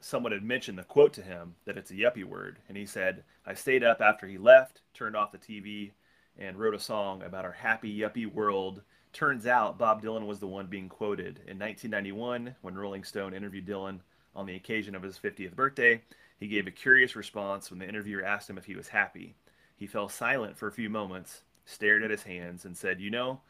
someone 0.00 0.32
had 0.32 0.42
mentioned 0.42 0.78
the 0.78 0.82
quote 0.82 1.12
to 1.14 1.22
him 1.22 1.54
that 1.64 1.76
it's 1.76 1.90
a 1.90 1.94
yuppie 1.94 2.24
word, 2.24 2.58
and 2.68 2.76
he 2.76 2.86
said, 2.86 3.24
"I 3.46 3.54
stayed 3.54 3.84
up 3.84 4.00
after 4.00 4.26
he 4.26 4.38
left, 4.38 4.80
turned 4.94 5.16
off 5.16 5.32
the 5.32 5.38
TV, 5.38 5.92
and 6.38 6.58
wrote 6.58 6.74
a 6.74 6.80
song 6.80 7.22
about 7.22 7.44
our 7.44 7.52
happy 7.52 7.96
yuppie 7.96 8.32
world." 8.32 8.82
Turns 9.12 9.44
out 9.44 9.76
Bob 9.76 10.02
Dylan 10.02 10.26
was 10.26 10.38
the 10.38 10.46
one 10.46 10.68
being 10.68 10.88
quoted 10.88 11.40
in 11.48 11.58
1991 11.58 12.54
when 12.62 12.78
Rolling 12.78 13.02
Stone 13.02 13.34
interviewed 13.34 13.66
Dylan 13.66 13.98
on 14.36 14.46
the 14.46 14.54
occasion 14.54 14.94
of 14.94 15.02
his 15.02 15.18
50th 15.18 15.56
birthday. 15.56 16.00
He 16.40 16.48
gave 16.48 16.66
a 16.66 16.72
curious 16.72 17.14
response 17.14 17.70
when 17.70 17.78
the 17.78 17.88
interviewer 17.88 18.24
asked 18.24 18.48
him 18.48 18.56
if 18.56 18.64
he 18.64 18.74
was 18.74 18.88
happy. 18.88 19.36
He 19.76 19.86
fell 19.86 20.08
silent 20.08 20.56
for 20.56 20.66
a 20.66 20.72
few 20.72 20.88
moments, 20.88 21.42
stared 21.66 22.02
at 22.02 22.10
his 22.10 22.22
hands, 22.22 22.64
and 22.64 22.76
said, 22.76 22.98
You 22.98 23.10
know, 23.10 23.42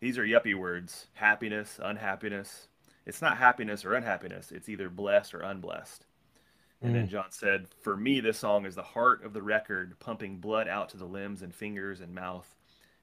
these 0.00 0.18
are 0.18 0.24
yuppie 0.24 0.58
words 0.58 1.06
happiness, 1.14 1.78
unhappiness. 1.80 2.66
It's 3.06 3.22
not 3.22 3.38
happiness 3.38 3.84
or 3.84 3.94
unhappiness, 3.94 4.50
it's 4.50 4.68
either 4.68 4.90
blessed 4.90 5.34
or 5.34 5.40
unblessed. 5.40 6.04
And 6.82 6.90
mm. 6.90 6.94
then 6.94 7.08
Jon 7.08 7.30
said, 7.30 7.68
For 7.80 7.96
me, 7.96 8.18
this 8.18 8.38
song 8.38 8.66
is 8.66 8.74
the 8.74 8.82
heart 8.82 9.24
of 9.24 9.32
the 9.32 9.42
record, 9.42 9.98
pumping 10.00 10.38
blood 10.38 10.66
out 10.66 10.88
to 10.90 10.96
the 10.96 11.04
limbs 11.04 11.42
and 11.42 11.54
fingers 11.54 12.00
and 12.00 12.12
mouth. 12.12 12.54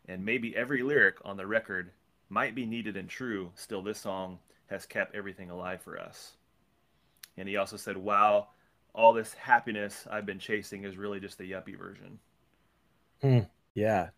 And 0.06 0.26
maybe 0.26 0.56
every 0.56 0.84
lyric 0.84 1.16
on 1.24 1.38
the 1.38 1.48
record 1.48 1.92
might 2.30 2.56
be 2.56 2.66
needed 2.66 2.98
and 2.98 3.10
true, 3.10 3.52
still, 3.56 3.82
this 3.82 4.00
song 4.00 4.40
has 4.68 4.86
kept 4.86 5.16
everything 5.16 5.50
alive 5.50 5.82
for 5.82 5.98
us. 5.98 6.34
And 7.38 7.48
he 7.48 7.56
also 7.56 7.78
said, 7.78 7.96
Wow, 7.98 8.50
all 8.96 9.14
this 9.14 9.34
happiness 9.34 10.06
I've 10.10 10.26
been 10.26 10.40
chasing 10.40 10.84
is 10.84 10.98
really 10.98 11.20
just 11.20 11.38
the 11.38 11.52
yuppie 11.52 11.78
version. 11.78 12.20
Hmm. 13.22 13.40
Yeah. 13.74 14.10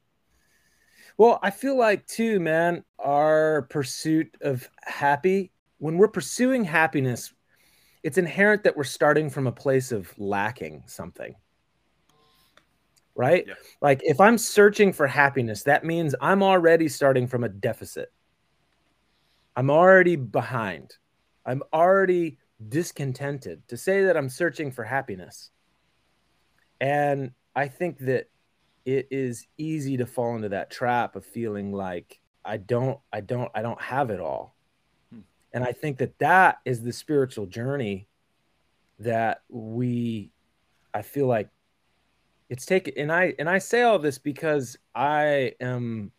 Well, 1.18 1.40
I 1.42 1.52
feel 1.52 1.78
like 1.78 2.06
too, 2.08 2.40
man, 2.40 2.84
our 3.00 3.64
pursuit 3.64 4.36
of 4.42 4.70
happy, 4.84 5.52
when 5.78 5.98
we're 5.98 6.10
pursuing 6.10 6.64
happiness, 6.66 7.34
it's 8.04 8.18
inherent 8.18 8.64
that 8.64 8.76
we're 8.76 8.84
starting 8.84 9.30
from 9.30 9.48
a 9.48 9.52
place 9.52 9.92
of 9.92 10.14
lacking 10.18 10.84
something. 10.88 11.36
Right? 13.16 13.46
Yeah. 13.48 13.54
Like 13.82 14.02
if 14.04 14.20
I'm 14.20 14.38
searching 14.38 14.92
for 14.92 15.08
happiness, 15.08 15.64
that 15.64 15.86
means 15.86 16.16
I'm 16.20 16.44
already 16.44 16.90
starting 16.90 17.28
from 17.28 17.46
a 17.46 17.50
deficit. 17.50 18.12
I'm 19.56 19.70
already 19.70 20.18
behind. 20.18 20.98
I'm 21.46 21.64
already 21.72 22.40
discontented, 22.70 23.68
to 23.68 23.78
say 23.78 24.06
that 24.06 24.18
I'm 24.18 24.30
searching 24.30 24.72
for 24.72 24.84
happiness. 24.84 25.52
And 26.80 27.32
I 27.56 27.68
think 27.68 28.00
that 28.00 28.30
it 28.86 29.08
is 29.12 29.48
easy 29.58 29.98
to 29.98 30.06
fall 30.06 30.36
into 30.36 30.50
that 30.50 30.70
trap 30.70 31.16
of 31.16 31.26
feeling 31.26 31.72
like 31.72 32.20
I 32.44 32.58
don't, 32.58 33.00
I 33.12 33.22
don't, 33.22 33.50
I 33.56 33.62
don't 33.62 33.82
have 33.82 34.10
it 34.10 34.20
all. 34.20 34.56
Hmm. 35.12 35.22
And 35.54 35.64
I 35.64 35.72
think 35.72 35.98
that 35.98 36.18
that 36.20 36.60
is 36.66 36.84
the 36.84 36.94
spiritual 36.94 37.48
journey 37.48 38.08
that 39.00 39.42
we, 39.50 40.32
I 40.94 41.02
feel 41.02 41.28
like 41.28 41.50
it's 42.50 42.66
taken. 42.66 42.94
And 42.98 43.12
I, 43.12 43.34
and 43.40 43.50
I 43.50 43.58
say 43.58 43.82
all 43.82 44.00
this 44.00 44.18
because 44.18 44.78
I 44.94 45.54
am, 45.60 46.12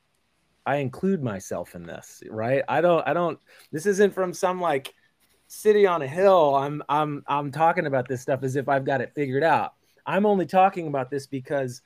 I 0.67 0.77
include 0.77 1.23
myself 1.23 1.77
in 1.77 1.87
this, 1.87 2.23
right? 2.29 2.65
I 2.69 2.81
don't, 2.81 3.07
I 3.07 3.13
don't, 3.13 3.39
this 3.71 3.87
isn't 3.87 4.13
from 4.13 4.35
some 4.35 4.61
like, 4.61 4.93
city 5.49 5.87
on 5.87 6.03
a 6.03 6.07
hill 6.07 6.55
i'm 6.57 6.83
i'm 6.89 7.23
i'm 7.29 7.53
talking 7.53 7.87
about 7.87 8.09
this 8.09 8.21
stuff 8.21 8.43
as 8.43 8.57
if 8.57 8.69
i've 8.69 8.85
got 8.85 9.01
it 9.01 9.13
figured 9.15 9.45
out. 9.45 9.75
I'm 10.07 10.25
only 10.25 10.47
talking 10.47 10.87
about 10.87 11.11
this 11.11 11.27
because 11.27 11.83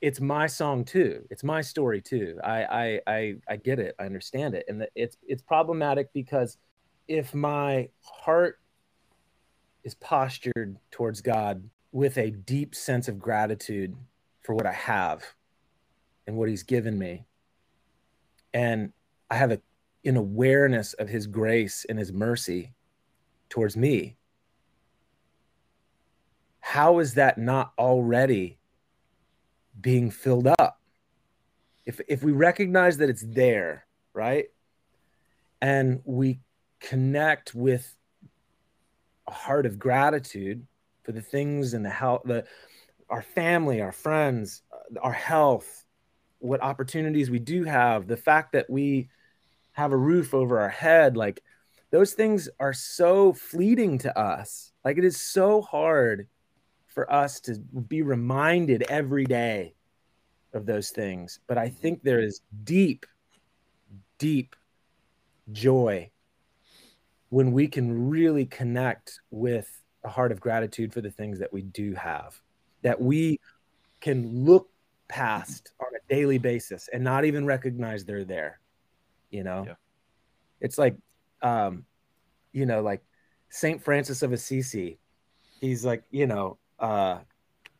it's 0.00 0.20
my 0.20 0.46
song 0.46 0.84
too. 0.84 1.24
It's 1.30 1.44
my 1.44 1.60
story 1.60 2.02
too. 2.02 2.38
I 2.44 2.64
i 2.64 3.00
i, 3.06 3.34
I 3.48 3.56
get 3.56 3.78
it. 3.78 3.94
I 3.98 4.04
understand 4.04 4.54
it. 4.54 4.64
And 4.68 4.86
it's 4.94 5.16
it's 5.26 5.42
problematic 5.42 6.12
because 6.12 6.58
if 7.08 7.34
my 7.34 7.88
heart 8.02 8.58
is 9.84 9.94
postured 9.94 10.76
towards 10.90 11.20
god 11.20 11.62
with 11.92 12.18
a 12.18 12.30
deep 12.30 12.74
sense 12.74 13.06
of 13.06 13.20
gratitude 13.20 13.94
for 14.42 14.52
what 14.52 14.66
i 14.66 14.72
have 14.72 15.22
and 16.26 16.36
what 16.36 16.48
he's 16.48 16.64
given 16.64 16.98
me 16.98 17.24
and 18.52 18.92
i 19.30 19.36
have 19.36 19.52
a 19.52 19.60
in 20.06 20.16
awareness 20.16 20.92
of 20.94 21.08
his 21.08 21.26
grace 21.26 21.84
and 21.88 21.98
his 21.98 22.12
mercy 22.12 22.72
towards 23.48 23.76
me 23.76 24.16
how 26.68 26.98
is 26.98 27.14
that 27.14 27.38
not 27.38 27.72
already 27.78 28.58
being 29.80 30.10
filled 30.10 30.48
up? 30.58 30.80
If 31.84 32.00
if 32.08 32.24
we 32.24 32.32
recognize 32.32 32.96
that 32.96 33.08
it's 33.08 33.24
there, 33.24 33.86
right? 34.12 34.46
And 35.62 36.00
we 36.04 36.40
connect 36.80 37.54
with 37.54 37.96
a 39.28 39.30
heart 39.30 39.64
of 39.64 39.78
gratitude 39.78 40.66
for 41.04 41.12
the 41.12 41.22
things 41.22 41.72
and 41.72 41.84
the 41.84 41.90
health, 41.90 42.22
the 42.24 42.44
our 43.08 43.22
family, 43.22 43.80
our 43.80 43.92
friends, 43.92 44.62
uh, 44.72 44.98
our 45.00 45.12
health, 45.12 45.84
what 46.40 46.60
opportunities 46.62 47.30
we 47.30 47.38
do 47.38 47.62
have, 47.62 48.08
the 48.08 48.16
fact 48.16 48.50
that 48.54 48.68
we 48.68 49.08
have 49.76 49.92
a 49.92 49.96
roof 49.96 50.32
over 50.32 50.58
our 50.58 50.70
head, 50.70 51.18
like 51.18 51.42
those 51.90 52.14
things 52.14 52.48
are 52.58 52.72
so 52.72 53.34
fleeting 53.34 53.98
to 53.98 54.18
us. 54.18 54.72
Like 54.84 54.96
it 54.96 55.04
is 55.04 55.20
so 55.20 55.60
hard 55.60 56.28
for 56.86 57.12
us 57.12 57.40
to 57.40 57.58
be 57.58 58.00
reminded 58.00 58.84
every 58.88 59.26
day 59.26 59.74
of 60.54 60.64
those 60.64 60.88
things. 60.88 61.40
But 61.46 61.58
I 61.58 61.68
think 61.68 62.02
there 62.02 62.20
is 62.20 62.40
deep, 62.64 63.04
deep 64.16 64.56
joy 65.52 66.10
when 67.28 67.52
we 67.52 67.68
can 67.68 68.08
really 68.08 68.46
connect 68.46 69.20
with 69.30 69.82
a 70.04 70.08
heart 70.08 70.32
of 70.32 70.40
gratitude 70.40 70.94
for 70.94 71.02
the 71.02 71.10
things 71.10 71.38
that 71.38 71.52
we 71.52 71.60
do 71.60 71.92
have, 71.92 72.40
that 72.80 72.98
we 72.98 73.38
can 74.00 74.46
look 74.46 74.70
past 75.08 75.72
on 75.80 75.88
a 75.94 76.14
daily 76.14 76.38
basis 76.38 76.88
and 76.94 77.04
not 77.04 77.26
even 77.26 77.44
recognize 77.44 78.06
they're 78.06 78.24
there. 78.24 78.58
You 79.30 79.44
know, 79.44 79.64
Yeah. 79.66 79.74
it's 80.60 80.78
like, 80.78 80.96
um, 81.42 81.84
you 82.52 82.66
know, 82.66 82.82
like 82.82 83.02
Saint 83.50 83.82
Francis 83.82 84.22
of 84.22 84.32
Assisi. 84.32 84.98
He's 85.60 85.84
like, 85.84 86.04
you 86.10 86.26
know, 86.26 86.58
uh, 86.78 87.20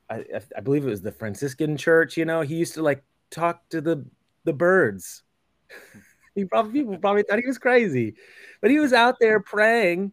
I, 0.08 0.24
I 0.56 0.60
believe 0.60 0.86
it 0.86 0.90
was 0.90 1.02
the 1.02 1.12
Franciscan 1.12 1.76
church. 1.76 2.16
You 2.16 2.24
know, 2.24 2.42
he 2.42 2.56
used 2.56 2.74
to 2.74 2.82
like 2.82 3.02
talk 3.30 3.68
to 3.70 3.80
the 3.80 4.04
the 4.44 4.52
birds. 4.52 5.22
he 6.34 6.44
probably 6.44 6.80
people 6.80 6.98
probably 6.98 7.22
thought 7.22 7.38
he 7.40 7.46
was 7.46 7.58
crazy, 7.58 8.14
but 8.60 8.70
he 8.70 8.78
was 8.78 8.92
out 8.92 9.16
there 9.20 9.40
praying, 9.40 10.12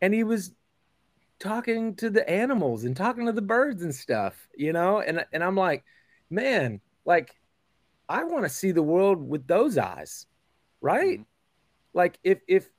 and 0.00 0.14
he 0.14 0.24
was 0.24 0.52
talking 1.38 1.94
to 1.96 2.10
the 2.10 2.28
animals 2.28 2.84
and 2.84 2.96
talking 2.96 3.26
to 3.26 3.32
the 3.32 3.42
birds 3.42 3.82
and 3.82 3.94
stuff. 3.94 4.48
You 4.56 4.72
know, 4.72 5.00
and 5.00 5.24
and 5.32 5.44
I'm 5.44 5.56
like, 5.56 5.84
man, 6.30 6.80
like 7.04 7.34
I 8.08 8.24
want 8.24 8.44
to 8.44 8.48
see 8.50 8.72
the 8.72 8.82
world 8.82 9.22
with 9.22 9.46
those 9.46 9.78
eyes, 9.78 10.26
right? 10.84 11.20
Mhm. 11.20 11.26
Like 11.94 12.18
if 12.22 12.40
if 12.46 12.70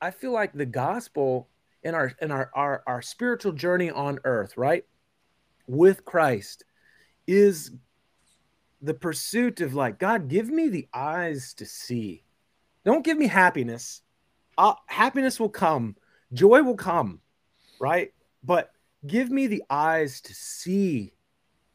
I 0.00 0.10
feel 0.10 0.32
like 0.32 0.52
the 0.52 0.66
gospel 0.66 1.48
in 1.82 1.94
our 1.94 2.12
in 2.20 2.30
our 2.30 2.50
our 2.54 2.82
our 2.86 3.02
spiritual 3.02 3.52
journey 3.52 3.90
on 3.90 4.18
earth, 4.24 4.56
right? 4.56 4.84
With 5.68 6.04
Christ 6.04 6.64
is 7.26 7.70
the 8.80 8.94
pursuit 8.94 9.60
of 9.60 9.74
like 9.74 9.98
God, 9.98 10.28
give 10.28 10.50
me 10.50 10.68
the 10.68 10.88
eyes 10.92 11.54
to 11.54 11.66
see. 11.66 12.24
Don't 12.84 13.04
give 13.04 13.16
me 13.16 13.28
happiness. 13.28 14.02
Uh, 14.58 14.74
happiness 14.86 15.38
will 15.38 15.48
come, 15.48 15.96
joy 16.32 16.62
will 16.62 16.76
come, 16.76 17.20
right? 17.78 18.12
But 18.42 18.72
give 19.06 19.30
me 19.30 19.46
the 19.46 19.62
eyes 19.70 20.20
to 20.22 20.34
see 20.34 21.14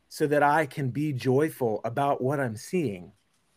so 0.10 0.28
that 0.28 0.44
I 0.44 0.66
can 0.66 0.90
be 0.90 1.14
joyful 1.14 1.80
about 1.86 2.22
what 2.22 2.40
I'm 2.42 2.58
seeing. 2.58 3.14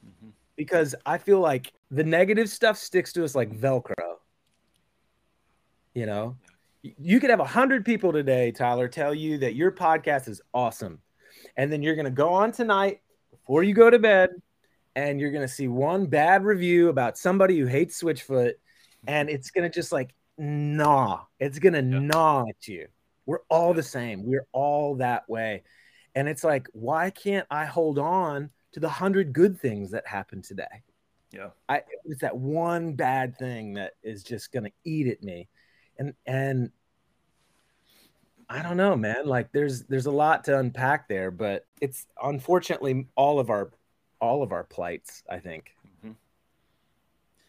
Mhm. 0.06 0.32
Because 0.61 0.94
I 1.07 1.16
feel 1.16 1.40
like 1.40 1.73
the 1.90 2.05
negative 2.05 2.51
stuff 2.51 2.77
sticks 2.77 3.14
to 3.14 3.25
us 3.25 3.35
like 3.35 3.51
Velcro. 3.51 3.94
You 5.94 6.05
know, 6.05 6.37
you 6.83 7.18
could 7.18 7.31
have 7.31 7.40
a 7.40 7.46
hundred 7.46 7.83
people 7.83 8.12
today, 8.12 8.53
Tyler, 8.53 8.87
tell 8.87 9.14
you 9.14 9.38
that 9.38 9.55
your 9.55 9.73
podcast 9.73 10.29
is 10.29 10.42
awesome. 10.53 10.99
And 11.57 11.73
then 11.73 11.83
you're 11.83 11.94
going 11.94 12.05
to 12.05 12.11
go 12.11 12.29
on 12.35 12.53
tonight 12.53 13.01
before 13.31 13.62
you 13.62 13.73
go 13.73 13.88
to 13.88 13.99
bed 13.99 14.29
and 14.94 15.18
you're 15.18 15.31
going 15.31 15.49
to 15.49 15.53
see 15.53 15.66
one 15.66 16.05
bad 16.05 16.44
review 16.44 16.90
about 16.90 17.16
somebody 17.16 17.59
who 17.59 17.64
hates 17.64 18.03
Switchfoot. 18.03 18.53
And 19.07 19.31
it's 19.31 19.51
going 19.51 19.66
to 19.66 19.75
just 19.75 19.92
like 19.92 20.14
gnaw. 20.37 21.25
It's 21.38 21.59
going 21.59 21.73
to 21.73 21.79
Yeah. 21.79 22.01
gnaw 22.01 22.44
at 22.51 22.68
you. 22.68 22.88
We're 23.25 23.40
all 23.49 23.73
the 23.73 23.83
same. 23.83 24.27
We're 24.27 24.46
all 24.53 24.96
that 24.96 25.27
way. 25.27 25.62
And 26.14 26.29
it's 26.29 26.44
like, 26.44 26.68
why 26.75 27.09
can't 27.09 27.46
I 27.51 27.64
hold 27.64 27.99
on 27.99 28.51
to 28.72 28.80
the 28.80 28.88
hundred 28.88 29.33
good 29.33 29.59
things 29.59 29.90
that 29.90 30.06
happened 30.06 30.44
today? 30.44 30.83
Yeah. 31.33 31.50
I 31.68 31.83
it's 32.04 32.20
that 32.22 32.37
one 32.37 32.94
bad 32.94 33.37
thing 33.38 33.74
that 33.74 33.92
is 34.02 34.22
just 34.22 34.52
gonna 34.52 34.70
eat 34.85 35.06
at 35.06 35.22
me. 35.22 35.48
And 35.98 36.14
and 36.26 36.70
I 38.48 38.62
don't 38.62 38.76
know, 38.76 38.96
man. 38.96 39.26
Like 39.26 39.52
there's 39.52 39.85
there's 39.85 40.06
a 40.06 40.11
lot 40.11 40.44
to 40.44 40.59
unpack 40.59 41.09
there, 41.09 41.30
but 41.30 41.66
it's 41.80 42.06
unfortunately 42.22 43.06
all 43.14 43.38
of 43.38 43.48
our 43.48 43.70
all 44.20 44.42
of 44.42 44.52
our 44.52 44.64
plights, 44.64 45.22
I 45.28 45.38
think. 45.38 45.74
Mm-hmm. 45.87 46.12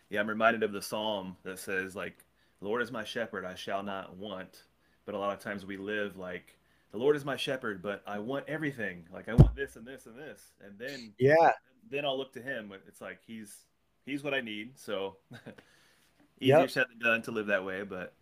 Yeah, 0.09 0.19
I'm 0.19 0.29
reminded 0.29 0.63
of 0.63 0.71
the 0.71 0.81
psalm 0.81 1.35
that 1.43 1.59
says, 1.59 1.95
like, 1.95 2.17
Lord 2.61 2.81
is 2.81 2.91
my 2.91 3.03
shepherd, 3.03 3.45
I 3.45 3.55
shall 3.55 3.83
not 3.83 4.15
want. 4.15 4.63
But 5.05 5.15
a 5.15 5.17
lot 5.17 5.33
of 5.33 5.39
times 5.39 5.65
we 5.65 5.77
live 5.77 6.17
like, 6.17 6.55
the 6.91 6.97
Lord 6.97 7.15
is 7.15 7.25
my 7.25 7.35
shepherd, 7.37 7.81
but 7.81 8.03
I 8.05 8.19
want 8.19 8.45
everything. 8.47 9.05
Like, 9.13 9.29
I 9.29 9.33
want 9.33 9.55
this 9.55 9.75
and 9.75 9.85
this 9.85 10.05
and 10.05 10.17
this. 10.17 10.51
And 10.63 10.77
then 10.77 11.13
Yeah. 11.17 11.51
then 11.89 12.05
I'll 12.05 12.17
look 12.17 12.33
to 12.33 12.41
him. 12.41 12.67
But 12.69 12.81
it's 12.87 13.01
like 13.01 13.19
he's 13.25 13.65
he's 14.05 14.23
what 14.23 14.33
I 14.33 14.41
need. 14.41 14.77
So 14.77 15.17
easier 16.39 16.59
Yep. 16.59 16.69
said 16.69 16.85
than 16.89 16.99
done 16.99 17.21
to 17.23 17.31
live 17.31 17.47
that 17.47 17.63
way, 17.63 17.83
but 17.83 18.13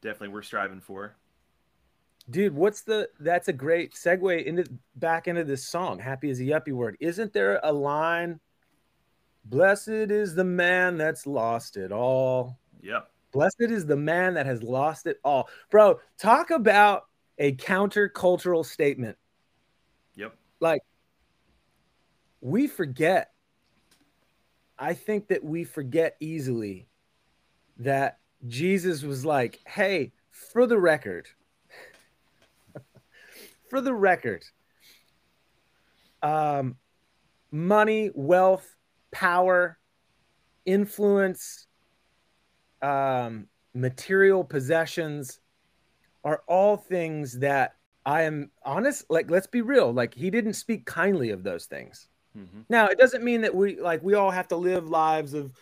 definitely 0.00 0.28
we're 0.28 0.42
striving 0.42 0.80
for. 0.80 1.16
Dude, 2.30 2.54
what's 2.54 2.82
the 2.82 3.08
that's 3.18 3.48
a 3.48 3.52
great 3.52 3.94
segue 3.94 4.44
into 4.44 4.64
back 4.94 5.26
into 5.26 5.44
this 5.44 5.66
song, 5.66 5.98
Happy 5.98 6.30
is 6.30 6.40
a 6.40 6.44
Yuppie 6.44 6.72
word. 6.72 6.96
Isn't 7.00 7.32
there 7.32 7.60
a 7.62 7.72
line? 7.72 8.40
Blessed 9.44 9.88
is 9.88 10.34
the 10.34 10.44
man 10.44 10.96
that's 10.96 11.26
lost 11.26 11.76
it 11.76 11.90
all. 11.90 12.58
Yep. 12.80 13.10
Blessed 13.32 13.62
is 13.62 13.86
the 13.86 13.96
man 13.96 14.34
that 14.34 14.46
has 14.46 14.62
lost 14.62 15.06
it 15.06 15.18
all. 15.24 15.48
Bro, 15.70 16.00
talk 16.16 16.50
about 16.50 17.06
a 17.38 17.52
countercultural 17.52 18.64
statement. 18.64 19.16
Yep. 20.14 20.36
Like, 20.60 20.82
we 22.40 22.66
forget. 22.66 23.30
I 24.78 24.94
think 24.94 25.28
that 25.28 25.44
we 25.44 25.64
forget 25.64 26.16
easily 26.20 26.88
that 27.78 28.18
Jesus 28.48 29.02
was 29.02 29.24
like, 29.24 29.60
hey, 29.66 30.12
for 30.30 30.66
the 30.66 30.78
record, 30.78 31.28
for 33.70 33.80
the 33.80 33.94
record, 33.94 34.44
um, 36.22 36.76
money, 37.52 38.10
wealth, 38.14 38.76
power, 39.12 39.78
influence, 40.64 41.66
um, 42.80 43.46
material 43.74 44.42
possessions 44.42 45.40
are 46.24 46.42
all 46.46 46.76
things 46.76 47.38
that 47.40 47.76
I 48.04 48.22
am 48.22 48.50
honest. 48.64 49.04
Like, 49.10 49.30
let's 49.30 49.46
be 49.46 49.62
real. 49.62 49.92
Like, 49.92 50.14
he 50.14 50.30
didn't 50.30 50.54
speak 50.54 50.86
kindly 50.86 51.30
of 51.30 51.42
those 51.42 51.66
things. 51.66 52.08
hmm 52.34 52.62
Now, 52.68 52.86
it 52.86 52.98
doesn't 52.98 53.24
mean 53.24 53.42
that 53.42 53.54
we 53.54 53.80
like 53.80 54.02
we 54.02 54.14
all 54.14 54.30
have 54.30 54.48
to 54.48 54.56
live 54.56 54.88
lives 54.88 55.34
of 55.34 55.52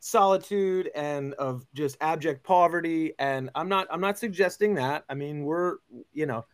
solitude 0.00 0.90
and 0.94 1.34
of 1.34 1.66
just 1.74 1.96
abject 2.00 2.44
poverty. 2.44 3.14
And 3.18 3.50
I'm 3.54 3.68
not 3.68 3.88
I'm 3.90 4.00
not 4.00 4.18
suggesting 4.18 4.74
that. 4.74 5.04
I 5.08 5.14
mean, 5.14 5.44
we're 5.44 5.76
you 6.12 6.26
know, 6.26 6.44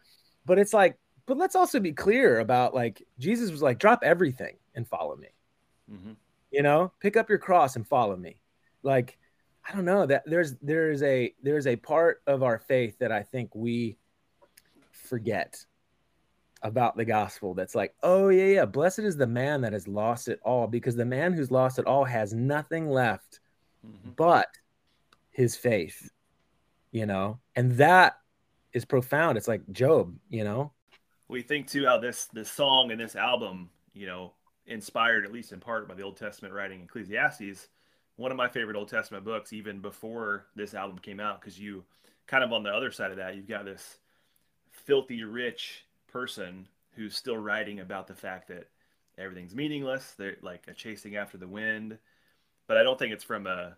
but 0.46 0.58
it's 0.58 0.74
like, 0.74 0.98
but 1.26 1.36
let's 1.38 1.56
also 1.56 1.80
be 1.80 1.92
clear 1.92 2.40
about 2.40 2.74
like 2.74 3.02
Jesus 3.18 3.50
was 3.50 3.62
like, 3.62 3.78
drop 3.78 4.00
everything 4.02 4.56
and 4.74 4.88
follow 4.88 5.16
me 5.16 5.28
hmm 5.88 6.16
you 6.50 6.62
know 6.62 6.92
pick 7.00 7.16
up 7.16 7.28
your 7.28 7.38
cross 7.38 7.76
and 7.76 7.86
follow 7.86 8.16
me 8.16 8.40
like 8.82 9.18
i 9.68 9.74
don't 9.74 9.84
know 9.84 10.06
that 10.06 10.22
there's 10.26 10.54
there's 10.62 11.02
a 11.02 11.34
there's 11.42 11.66
a 11.66 11.76
part 11.76 12.22
of 12.26 12.42
our 12.42 12.58
faith 12.58 12.98
that 12.98 13.12
i 13.12 13.22
think 13.22 13.54
we 13.54 13.96
forget 14.90 15.64
about 16.62 16.96
the 16.96 17.04
gospel 17.04 17.54
that's 17.54 17.74
like 17.74 17.94
oh 18.02 18.28
yeah 18.28 18.46
yeah 18.46 18.64
blessed 18.64 19.00
is 19.00 19.16
the 19.16 19.26
man 19.26 19.60
that 19.60 19.72
has 19.72 19.86
lost 19.86 20.28
it 20.28 20.40
all 20.42 20.66
because 20.66 20.96
the 20.96 21.04
man 21.04 21.32
who's 21.32 21.50
lost 21.50 21.78
it 21.78 21.86
all 21.86 22.04
has 22.04 22.32
nothing 22.32 22.88
left 22.88 23.40
hmm 23.84 24.10
but 24.16 24.48
his 25.30 25.54
faith 25.54 26.10
you 26.96 27.04
know? 27.04 27.38
And 27.54 27.72
that 27.72 28.16
is 28.72 28.86
profound. 28.86 29.36
It's 29.36 29.48
like 29.48 29.60
Job 29.70 30.16
you 30.30 30.44
know? 30.44 30.72
We 31.28 31.42
think 31.42 31.68
too 31.68 31.84
how 31.84 31.98
this 31.98 32.24
this 32.32 32.50
song 32.50 32.90
and 32.90 32.98
this 32.98 33.16
album, 33.16 33.68
you 33.92 34.06
know, 34.06 34.32
inspired 34.66 35.26
at 35.26 35.32
least 35.32 35.52
in 35.52 35.60
part 35.60 35.88
by 35.88 35.94
the 35.94 36.02
Old 36.02 36.16
Testament 36.16 36.54
writing 36.54 36.82
Ecclesiastes, 36.82 37.68
one 38.16 38.30
of 38.30 38.36
my 38.36 38.48
favorite 38.48 38.76
Old 38.76 38.88
Testament 38.88 39.24
books, 39.24 39.52
even 39.52 39.80
before 39.80 40.46
this 40.54 40.74
album 40.74 40.98
came 40.98 41.20
out, 41.20 41.40
because 41.40 41.58
you 41.58 41.84
kind 42.26 42.42
of 42.42 42.52
on 42.52 42.62
the 42.62 42.70
other 42.70 42.90
side 42.90 43.10
of 43.10 43.18
that, 43.18 43.36
you've 43.36 43.48
got 43.48 43.64
this 43.64 43.98
filthy 44.70 45.22
rich 45.24 45.84
person 46.06 46.66
who's 46.92 47.14
still 47.14 47.36
writing 47.36 47.80
about 47.80 48.06
the 48.06 48.14
fact 48.14 48.48
that 48.48 48.68
everything's 49.18 49.54
meaningless. 49.54 50.14
They're 50.16 50.36
like 50.42 50.64
a 50.68 50.72
chasing 50.74 51.16
after 51.16 51.38
the 51.38 51.48
wind. 51.48 51.98
But 52.66 52.76
I 52.78 52.82
don't 52.82 52.98
think 52.98 53.12
it's 53.12 53.24
from 53.24 53.46
a 53.46 53.76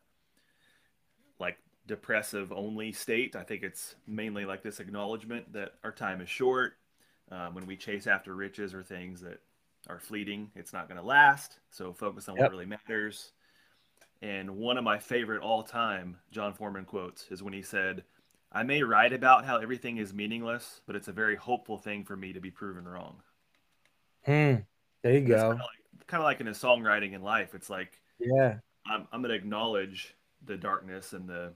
like 1.39 1.59
depressive 1.87 2.53
only 2.53 2.93
state. 2.93 3.37
I 3.37 3.43
think 3.43 3.63
it's 3.63 3.97
mainly 4.07 4.45
like 4.45 4.63
this 4.63 4.81
acknowledgement 4.81 5.53
that 5.53 5.75
our 5.85 5.93
time 5.93 6.21
is 6.21 6.29
short. 6.29 6.75
Um, 7.31 7.55
when 7.55 7.67
we 7.67 7.77
chase 7.77 8.07
after 8.07 8.35
riches 8.35 8.73
or 8.73 8.83
things 8.83 9.21
that 9.21 9.41
are 9.89 10.01
fleeting, 10.01 10.51
it's 10.55 10.73
not 10.73 10.89
going 10.89 11.01
to 11.01 11.07
last. 11.07 11.59
So 11.71 11.93
focus 11.93 12.29
on 12.29 12.37
Yep. 12.37 12.45
what 12.45 12.51
really 12.53 12.67
matters. 12.67 13.33
And 14.21 14.57
one 14.57 14.79
of 14.79 14.85
my 14.85 14.99
favorite 14.99 15.43
all 15.43 15.63
time 15.63 16.19
Jon 16.31 16.53
Foreman 16.53 16.85
quotes 16.85 17.31
is 17.31 17.43
when 17.43 17.53
he 17.53 17.63
said, 17.63 18.05
I 18.51 18.63
may 18.63 18.83
write 18.83 19.13
about 19.13 19.45
how 19.45 19.59
everything 19.59 19.99
is 19.99 20.15
meaningless, 20.15 20.81
but 20.87 20.97
it's 20.97 21.09
a 21.09 21.13
very 21.13 21.37
hopeful 21.37 21.79
thing 21.79 22.05
for 22.05 22.17
me 22.17 22.33
to 22.33 22.41
be 22.41 22.51
proven 22.51 22.87
wrong. 22.89 23.23
Hmm. 24.25 24.57
There 25.03 25.13
you 25.13 25.19
It's 25.19 25.29
go. 25.29 25.51
Kind 25.51 25.53
of, 25.53 25.59
like, 25.61 26.07
kind 26.07 26.21
of 26.21 26.25
like 26.25 26.41
in 26.41 26.47
his 26.47 26.59
songwriting 26.59 27.13
in 27.13 27.23
life. 27.23 27.55
It's 27.55 27.71
like, 27.71 28.01
Yeah. 28.19 28.59
I'm, 28.87 29.07
I'm 29.13 29.21
going 29.23 29.31
to 29.31 29.37
acknowledge 29.37 30.15
the 30.45 30.57
darkness 30.57 31.13
and 31.13 31.29
the, 31.29 31.53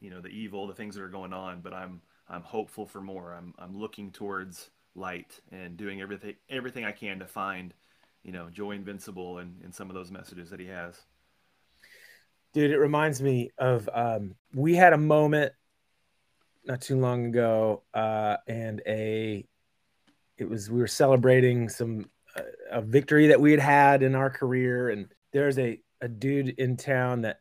you 0.00 0.10
know, 0.10 0.20
the 0.20 0.28
evil, 0.28 0.66
the 0.66 0.74
things 0.74 0.94
that 0.96 1.02
are 1.02 1.08
going 1.08 1.32
on, 1.32 1.60
but 1.60 1.72
I'm, 1.72 2.02
I'm 2.28 2.42
hopeful 2.42 2.86
for 2.86 3.00
more. 3.00 3.32
I'm, 3.32 3.54
I'm 3.58 3.76
looking 3.78 4.10
towards 4.10 4.70
light 4.94 5.40
and 5.52 5.76
doing 5.76 6.00
everything, 6.00 6.34
everything 6.50 6.84
I 6.84 6.92
can 6.92 7.18
to 7.20 7.26
find, 7.26 7.72
you 8.22 8.32
know, 8.32 8.50
joy 8.50 8.72
invincible 8.72 9.38
and 9.38 9.62
in 9.62 9.72
some 9.72 9.88
of 9.90 9.94
those 9.94 10.10
messages 10.10 10.50
that 10.50 10.60
he 10.60 10.66
has. 10.66 11.00
Dude 12.54 12.70
it 12.70 12.78
reminds 12.78 13.20
me 13.20 13.50
of 13.58 13.88
um 13.92 14.34
we 14.54 14.74
had 14.74 14.92
a 14.94 14.98
moment 14.98 15.52
not 16.64 16.80
too 16.80 16.98
long 16.98 17.26
ago 17.26 17.82
uh 17.92 18.36
and 18.48 18.80
a 18.86 19.46
it 20.38 20.48
was 20.48 20.70
we 20.70 20.80
were 20.80 20.86
celebrating 20.86 21.68
some 21.68 22.08
uh, 22.36 22.42
a 22.70 22.80
victory 22.80 23.26
that 23.26 23.40
we 23.40 23.50
had 23.50 23.60
had 23.60 24.02
in 24.02 24.14
our 24.14 24.30
career 24.30 24.88
and 24.88 25.08
there's 25.32 25.58
a 25.58 25.78
a 26.00 26.08
dude 26.08 26.48
in 26.58 26.76
town 26.76 27.22
that 27.22 27.40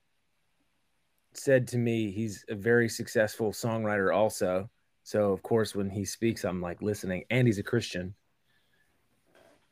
said 1.33 1.67
to 1.67 1.77
me 1.77 2.11
he's 2.11 2.45
a 2.49 2.55
very 2.55 2.87
successful 2.87 3.51
songwriter 3.51 4.15
also. 4.15 4.69
So 5.03 5.31
of 5.31 5.43
course 5.43 5.75
when 5.75 5.89
he 5.89 6.05
speaks 6.05 6.45
i'm 6.45 6.61
like 6.61 6.81
listening 6.81 7.25
and 7.29 7.47
he's 7.47 7.59
a 7.59 7.63
christian. 7.63 8.15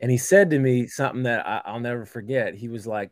And 0.00 0.10
he 0.10 0.18
said 0.18 0.50
to 0.50 0.58
me 0.58 0.86
something 0.86 1.22
that 1.24 1.46
I, 1.46 1.62
i'll 1.64 1.80
never 1.80 2.04
forget. 2.04 2.54
He 2.54 2.68
was 2.68 2.86
like 2.86 3.10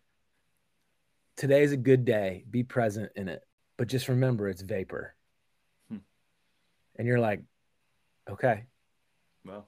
today's 1.41 1.73
a 1.73 1.77
good 1.77 2.05
day. 2.05 2.45
Be 2.51 2.63
present 2.63 3.13
in 3.17 3.29
it. 3.29 3.43
But 3.79 3.89
just 3.89 4.09
remember 4.09 4.49
it's 4.49 4.61
vapor. 4.61 5.15
Hmm. 5.89 5.99
And 6.97 7.09
you're 7.09 7.19
like, 7.19 7.41
okay. 8.29 8.65
Well, 9.47 9.67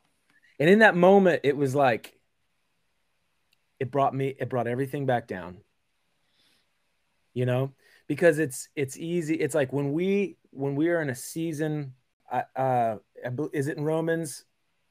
And 0.61 0.69
in 0.69 0.81
that 0.81 0.95
moment, 0.95 1.41
it 1.45 1.57
was 1.57 1.75
like, 1.75 2.15
it 3.81 3.91
brought 3.91 4.15
me, 4.15 4.35
it 4.39 4.51
brought 4.51 4.67
everything 4.67 5.07
back 5.07 5.27
down. 5.27 5.57
You 7.33 7.47
know, 7.47 7.73
because 8.07 8.39
it's 8.39 8.69
it's 8.77 8.99
easy. 8.99 9.37
It's 9.37 9.55
like 9.55 9.73
when 9.73 9.95
we 9.95 10.37
when 10.51 10.77
we 10.77 10.91
are 10.91 11.01
in 11.01 11.09
a 11.09 11.15
season, 11.15 11.95
uh, 12.31 12.43
uh 12.55 12.97
is 13.55 13.69
it 13.69 13.79
in 13.79 13.85
Romans? 13.85 14.45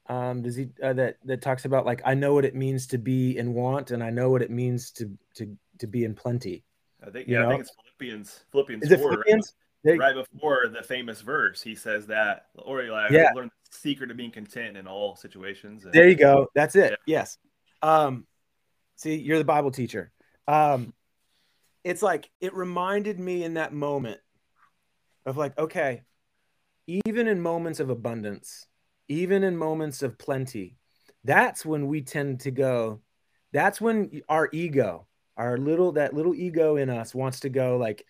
Um, 0.08 0.42
does 0.42 0.56
he 0.56 0.70
uh, 0.82 0.92
that 0.94 1.18
that 1.26 1.40
talks 1.40 1.64
about 1.64 1.86
like 1.86 2.02
I 2.04 2.14
know 2.14 2.34
what 2.34 2.44
it 2.44 2.56
means 2.56 2.88
to 2.88 2.98
be 2.98 3.38
in 3.38 3.54
want, 3.54 3.92
and 3.92 4.02
I 4.02 4.10
know 4.10 4.30
what 4.30 4.42
it 4.42 4.50
means 4.50 4.90
to 4.92 5.16
to 5.36 5.56
to 5.78 5.86
be 5.86 6.02
in 6.02 6.16
plenty. 6.16 6.64
I 7.06 7.10
think, 7.10 7.28
You 7.28 7.34
yeah, 7.34 7.46
I 7.46 7.48
think 7.48 7.60
it's 7.62 7.72
Philippians, 7.98 8.44
Philippians 8.52 8.82
Is 8.84 8.92
it 8.92 9.00
4, 9.00 9.08
right? 9.08 9.14
Philippians? 9.16 9.54
There- 9.84 9.96
right 9.96 10.14
before 10.14 10.68
the 10.68 10.82
famous 10.82 11.20
verse, 11.20 11.60
he 11.60 11.74
says 11.74 12.06
that, 12.06 12.46
or 12.54 12.84
like, 12.84 13.10
Yeah. 13.10 13.32
learn 13.34 13.50
the 13.70 13.76
secret 13.76 14.10
of 14.10 14.16
being 14.16 14.30
content 14.30 14.76
in 14.76 14.86
all 14.86 15.16
situations. 15.16 15.84
And, 15.84 15.92
There 15.92 16.08
you 16.08 16.14
go. 16.14 16.48
That's 16.54 16.76
it. 16.76 16.90
Yeah. 17.06 17.18
Yes. 17.18 17.38
Um, 17.82 18.26
see, 18.96 19.16
you're 19.16 19.38
the 19.38 19.44
Bible 19.44 19.72
teacher. 19.72 20.12
Um, 20.46 20.94
it's 21.82 22.02
like 22.02 22.30
it 22.40 22.54
reminded 22.54 23.18
me 23.18 23.42
in 23.42 23.54
that 23.54 23.72
moment 23.72 24.20
of 25.26 25.36
like, 25.36 25.58
okay, 25.58 26.02
even 26.86 27.26
in 27.26 27.40
moments 27.40 27.80
of 27.80 27.90
abundance, 27.90 28.66
even 29.08 29.42
in 29.42 29.56
moments 29.56 30.02
of 30.02 30.16
plenty, 30.16 30.76
that's 31.24 31.66
when 31.66 31.88
we 31.88 32.02
tend 32.02 32.40
to 32.40 32.52
go. 32.52 33.00
That's 33.52 33.80
when 33.80 34.22
our 34.28 34.48
ego, 34.52 35.06
our 35.36 35.56
little 35.56 35.92
that 35.92 36.14
little 36.14 36.34
ego 36.34 36.76
in 36.76 36.90
us 36.90 37.14
wants 37.14 37.40
to 37.40 37.48
go 37.48 37.76
like, 37.76 38.04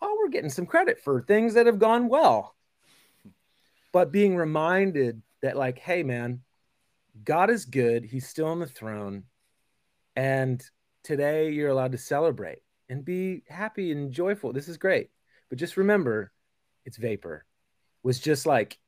oh, 0.00 0.16
we're 0.18 0.28
getting 0.28 0.50
some 0.50 0.66
credit 0.66 1.00
for 1.00 1.22
things 1.22 1.54
that 1.54 1.66
have 1.66 1.78
gone 1.78 2.08
well. 2.08 2.54
But 3.92 4.10
being 4.12 4.36
reminded 4.36 5.22
that, 5.42 5.56
like, 5.56 5.78
hey, 5.78 6.02
man, 6.02 6.40
God 7.22 7.48
is 7.50 7.64
good. 7.64 8.04
He's 8.04 8.26
still 8.26 8.46
on 8.46 8.58
the 8.58 8.66
throne. 8.66 9.24
And 10.16 10.62
today 11.04 11.50
you're 11.50 11.70
allowed 11.70 11.92
to 11.92 11.98
celebrate 11.98 12.58
and 12.88 13.04
be 13.04 13.42
happy 13.48 13.92
and 13.92 14.12
joyful. 14.12 14.52
This 14.52 14.68
is 14.68 14.76
great. 14.76 15.10
But 15.48 15.58
just 15.58 15.76
remember, 15.76 16.32
it's 16.84 16.96
vapor. 16.96 17.44
Was 18.02 18.18
just 18.18 18.46
like 18.46 18.78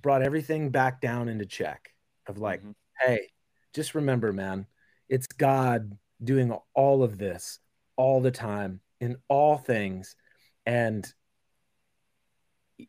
brought 0.00 0.22
everything 0.22 0.70
back 0.70 1.00
down 1.00 1.28
into 1.28 1.46
check 1.46 1.92
of 2.26 2.38
like, 2.38 2.62
Mhm. 2.62 2.74
hey, 3.00 3.28
just 3.72 3.94
remember, 3.94 4.32
man, 4.32 4.66
it's 5.08 5.26
God 5.26 5.96
doing 6.22 6.56
all 6.74 7.02
of 7.02 7.18
this 7.18 7.58
all 7.96 8.20
the 8.20 8.30
time 8.30 8.80
in 9.00 9.16
all 9.28 9.58
things. 9.58 10.16
And 10.64 11.12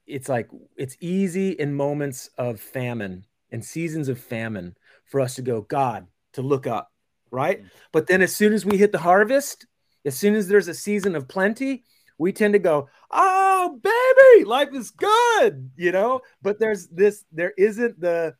it's 0.08 0.30
like 0.30 0.50
it's 0.78 0.98
easy 1.00 1.52
in 1.52 1.74
moments 1.74 2.30
of 2.38 2.60
famine 2.60 3.26
and 3.52 3.64
seasons 3.64 4.10
of 4.10 4.20
famine 4.20 4.76
for 5.06 5.20
us 5.20 5.36
to 5.36 5.42
go 5.42 5.62
god 5.62 6.08
to 6.34 6.42
look 6.42 6.66
up 6.66 6.92
right 7.32 7.62
Mhm. 7.64 7.70
but 7.92 8.08
then 8.08 8.22
as 8.22 8.36
soon 8.36 8.54
as 8.54 8.66
we 8.66 8.78
hit 8.78 8.92
the 8.92 8.98
harvest 8.98 9.68
as 10.06 10.16
soon 10.18 10.36
as 10.36 10.48
there's 10.48 10.68
a 10.68 10.74
season 10.74 11.16
of 11.16 11.28
plenty 11.28 11.84
we 12.18 12.32
tend 12.32 12.54
to 12.54 12.60
go 12.60 12.90
oh 13.12 13.80
baby 13.84 14.46
life 14.46 14.74
is 14.74 14.90
good 14.90 15.70
you 15.76 15.92
know 15.92 16.22
but 16.42 16.58
there's 16.60 16.88
this 16.88 17.24
there 17.32 17.54
isn't 17.58 18.00
the 18.00 18.36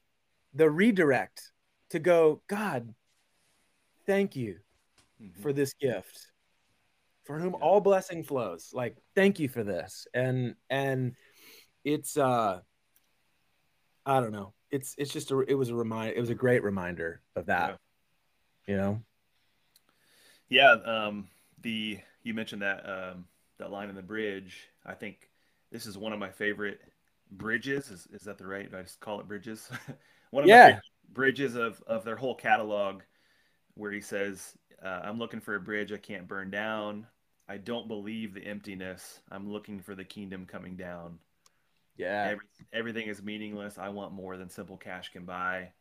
the 0.56 0.70
redirect 0.70 1.52
to 1.90 2.00
go 2.00 2.42
god 2.48 2.94
thank 4.08 4.36
you 4.36 4.60
Mhm. 5.24 5.42
for 5.42 5.54
this 5.54 5.74
gift 5.76 6.28
for 7.24 7.40
whom 7.40 7.54
Yeah. 7.54 7.60
all 7.62 7.80
blessing 7.80 8.24
flows 8.24 8.72
like 8.74 8.98
thank 9.16 9.40
you 9.40 9.48
for 9.48 9.64
this 9.64 10.08
and 10.14 10.56
and 10.70 11.16
it's 11.86 12.18
uh 12.18 12.60
i 14.06 14.20
don't 14.20 14.32
know 14.34 14.54
it's 14.72 14.94
it's 14.98 15.14
just 15.14 15.32
a 15.32 15.40
it 15.42 15.54
was 15.54 15.70
a 15.70 15.76
remind 15.76 16.16
it 16.16 16.20
was 16.20 16.30
a 16.30 16.36
great 16.36 16.64
reminder 16.64 17.22
of 17.36 17.46
that 17.46 17.80
you 18.68 18.76
know 18.76 19.02
Yeah, 20.50 20.74
um, 20.86 21.28
the 21.62 22.00
you 22.24 22.34
mentioned 22.34 22.62
that 22.62 22.88
um, 22.88 23.26
that 23.58 23.72
line 23.72 23.90
in 23.90 23.96
the 23.96 24.02
bridge. 24.02 24.70
I 24.86 24.94
think 24.94 25.30
this 25.72 25.86
is 25.86 25.98
one 25.98 26.14
of 26.14 26.20
my 26.20 26.30
favorite 26.30 26.80
bridges. 27.32 27.90
Is, 27.90 28.08
is 28.12 28.22
that 28.24 28.38
the 28.38 28.46
right? 28.46 28.70
I 28.74 28.82
just 28.84 29.00
call 29.00 29.20
it 29.20 29.28
bridges? 29.28 29.70
one 30.32 30.44
of 30.44 30.50
my 30.50 30.56
Yeah. 30.56 30.66
favorite 30.68 30.84
bridges 31.14 31.56
of 31.56 31.82
of 31.88 32.04
their 32.04 32.16
whole 32.16 32.36
catalog, 32.36 33.02
where 33.76 33.92
he 33.92 34.02
says, 34.02 34.54
uh, 34.84 35.02
"I'm 35.04 35.20
looking 35.20 35.42
for 35.42 35.56
a 35.56 35.60
bridge 35.62 35.92
I 35.92 35.98
can't 35.98 36.28
burn 36.28 36.52
down. 36.52 37.08
I 37.48 37.58
don't 37.58 37.88
believe 37.88 38.34
the 38.34 38.46
emptiness. 38.46 39.22
I'm 39.32 39.52
looking 39.52 39.82
for 39.82 39.96
the 39.96 40.06
kingdom 40.06 40.46
coming 40.46 40.76
down. 40.76 41.20
yeah 41.98 42.32
Every, 42.32 42.46
everything 42.72 43.08
is 43.08 43.22
meaningless. 43.22 43.78
I 43.78 43.90
want 43.90 44.14
more 44.14 44.38
than 44.38 44.50
simple 44.50 44.78
cash 44.78 45.10
can 45.12 45.26
buy." 45.26 45.72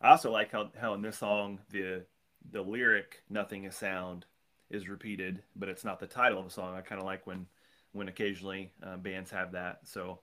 I 0.00 0.10
also 0.10 0.30
like 0.32 0.52
how 0.52 0.70
how 0.80 0.94
in 0.94 1.02
this 1.02 1.18
song 1.18 1.60
the 1.70 2.06
the 2.50 2.62
lyric 2.62 3.22
"Nothing 3.30 3.64
is 3.64 3.76
sound" 3.76 4.26
is 4.70 4.88
repeated, 4.88 5.42
but 5.56 5.68
it's 5.68 5.84
not 5.84 6.00
the 6.00 6.06
title 6.06 6.38
of 6.40 6.44
the 6.46 6.50
song. 6.50 6.74
I 6.76 6.82
kind 6.82 7.00
of 7.00 7.06
like 7.06 7.26
when 7.26 7.46
when 7.92 8.08
occasionally 8.08 8.72
uh, 8.82 8.96
bands 8.98 9.30
have 9.32 9.52
that. 9.52 9.80
So, 9.88 10.20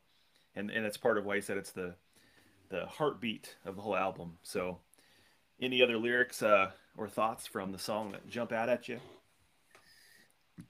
and 0.56 0.72
and 0.72 0.86
it's 0.86 0.98
part 0.98 1.18
of 1.18 1.26
why 1.26 1.36
he 1.38 1.42
said 1.42 1.58
it's 1.58 1.72
the 1.74 1.96
the 2.70 2.86
heartbeat 2.88 3.58
of 3.66 3.76
the 3.76 3.82
whole 3.82 3.98
album. 3.98 4.38
So, 4.44 4.80
any 5.62 5.82
other 5.82 5.98
lyrics 5.98 6.42
uh, 6.42 6.72
or 6.98 7.08
thoughts 7.08 7.48
from 7.48 7.72
the 7.72 7.80
song 7.80 8.12
that 8.12 8.28
jump 8.28 8.52
out 8.52 8.70
at 8.70 8.88
you? 8.88 9.00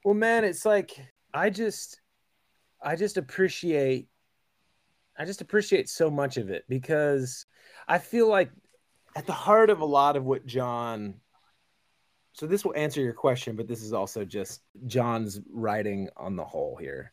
well 0.03 0.13
man 0.13 0.43
it's 0.43 0.65
like 0.65 0.99
i 1.33 1.49
just 1.49 2.01
i 2.81 2.95
just 2.95 3.17
appreciate 3.17 4.07
i 5.17 5.25
just 5.25 5.41
appreciate 5.41 5.89
so 5.89 6.09
much 6.09 6.37
of 6.37 6.49
it 6.49 6.63
because 6.69 7.45
i 7.87 7.97
feel 7.97 8.27
like 8.27 8.51
at 9.15 9.25
the 9.25 9.33
heart 9.33 9.69
of 9.69 9.81
a 9.81 9.85
lot 9.85 10.15
of 10.15 10.25
what 10.25 10.45
jon 10.45 11.15
so 12.33 12.45
this 12.45 12.63
will 12.63 12.75
answer 12.75 13.01
your 13.01 13.13
question 13.13 13.55
but 13.55 13.67
this 13.67 13.81
is 13.81 13.93
also 13.93 14.23
just 14.23 14.61
jon's 14.85 15.39
writing 15.51 16.09
on 16.15 16.35
the 16.35 16.45
whole 16.45 16.75
here 16.75 17.11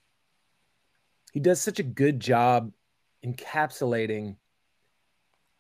he 1.33 1.41
does 1.41 1.61
such 1.61 1.79
a 1.79 1.85
good 1.85 2.21
job 2.21 2.71
encapsulating 3.25 4.37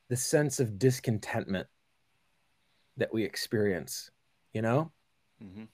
the 0.08 0.16
sense 0.16 0.60
of 0.60 0.78
discontentment 0.78 1.66
that 2.96 3.12
we 3.12 3.24
experience 3.24 4.10
you 4.52 4.62
know 4.62 4.90
Mm-hmm. 5.42 5.64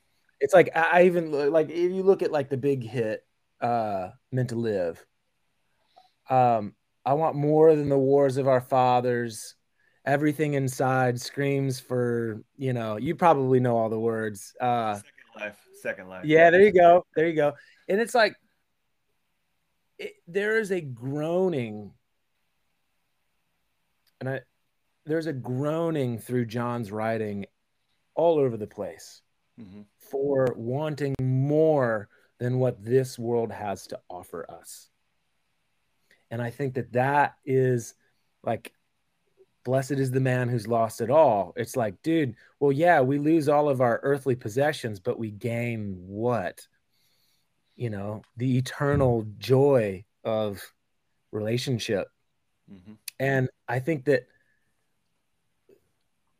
it's 0.40 0.52
like 0.52 0.70
I 0.76 1.04
even 1.04 1.30
like 1.52 1.70
if 1.70 1.92
you 1.92 2.02
look 2.02 2.22
at 2.22 2.32
like 2.32 2.48
the 2.50 2.56
big 2.56 2.82
hit, 2.82 3.24
uh, 3.60 4.08
"Meant 4.32 4.48
to 4.48 4.56
Live." 4.56 5.06
Um, 6.28 6.74
I 7.04 7.14
want 7.14 7.36
more 7.36 7.76
than 7.76 7.88
the 7.88 7.96
wars 7.98 8.38
of 8.38 8.48
our 8.48 8.60
fathers. 8.60 9.54
Everything 10.04 10.54
inside 10.54 11.20
screams 11.20 11.78
for 11.78 12.42
you 12.56 12.72
know. 12.72 12.96
You 12.96 13.14
probably 13.14 13.60
know 13.60 13.76
all 13.76 13.88
the 13.88 14.00
words. 14.00 14.52
Uh, 14.60 14.94
Second 14.96 15.12
life, 15.36 15.58
second 15.80 16.08
life. 16.08 16.24
yeah, 16.24 16.50
there 16.50 16.62
you 16.62 16.72
go, 16.72 17.06
there 17.14 17.28
you 17.28 17.36
go. 17.36 17.52
and 17.88 18.00
it's 18.00 18.14
like 18.14 18.34
it, 19.98 20.14
there 20.26 20.58
is 20.58 20.72
a 20.72 20.80
groaning 20.80 21.92
and 24.20 24.28
i 24.28 24.40
there's 25.04 25.26
a 25.26 25.32
groaning 25.32 26.18
through 26.18 26.46
jon's 26.46 26.92
writing 26.92 27.46
all 28.14 28.38
over 28.38 28.56
the 28.56 28.66
place 28.66 29.22
Mhm. 29.60 29.86
for 29.98 30.52
wanting 30.56 31.14
more 31.20 32.08
than 32.38 32.58
what 32.58 32.82
this 32.84 33.18
world 33.18 33.52
has 33.52 33.86
to 33.88 34.00
offer 34.08 34.50
us 34.50 34.90
and 36.30 36.40
i 36.42 36.50
think 36.50 36.74
that 36.74 36.92
that 36.92 37.36
is 37.44 37.94
like 38.42 38.72
blessed 39.64 39.92
is 39.92 40.10
the 40.10 40.20
man 40.20 40.48
who's 40.48 40.66
lost 40.66 41.00
it 41.00 41.10
all 41.10 41.52
it's 41.56 41.76
like 41.76 42.00
dude 42.02 42.34
well 42.60 42.72
yeah 42.72 43.00
we 43.00 43.18
lose 43.18 43.48
all 43.48 43.68
of 43.68 43.80
our 43.80 44.00
earthly 44.02 44.34
possessions 44.34 44.98
but 45.00 45.18
we 45.18 45.30
gain 45.30 45.94
what 46.06 46.66
you 47.76 47.90
know 47.90 48.22
the 48.36 48.56
eternal 48.58 49.24
joy 49.38 50.04
of 50.24 50.62
relationship 51.30 52.08
Mhm. 52.70 52.96
and 53.20 53.48
i 53.68 53.78
think 53.78 54.04
that 54.06 54.26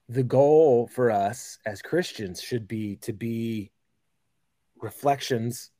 the 0.09 0.22
goal 0.22 0.88
for 0.88 1.11
us 1.11 1.59
as 1.64 1.82
christians 1.82 2.40
should 2.42 2.66
be 2.68 2.96
to 2.96 3.12
be 3.12 3.70
reflections 4.80 5.70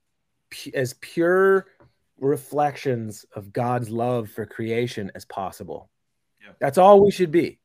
as 0.75 0.95
pure 0.95 1.67
reflections 2.23 3.27
of 3.35 3.53
god's 3.53 3.91
love 3.91 4.31
for 4.31 4.47
creation 4.47 5.11
as 5.15 5.25
possible. 5.25 5.91
Yeah. 6.41 6.53
that's 6.61 6.79
all 6.79 7.05
we 7.05 7.11
should 7.11 7.31
be. 7.31 7.59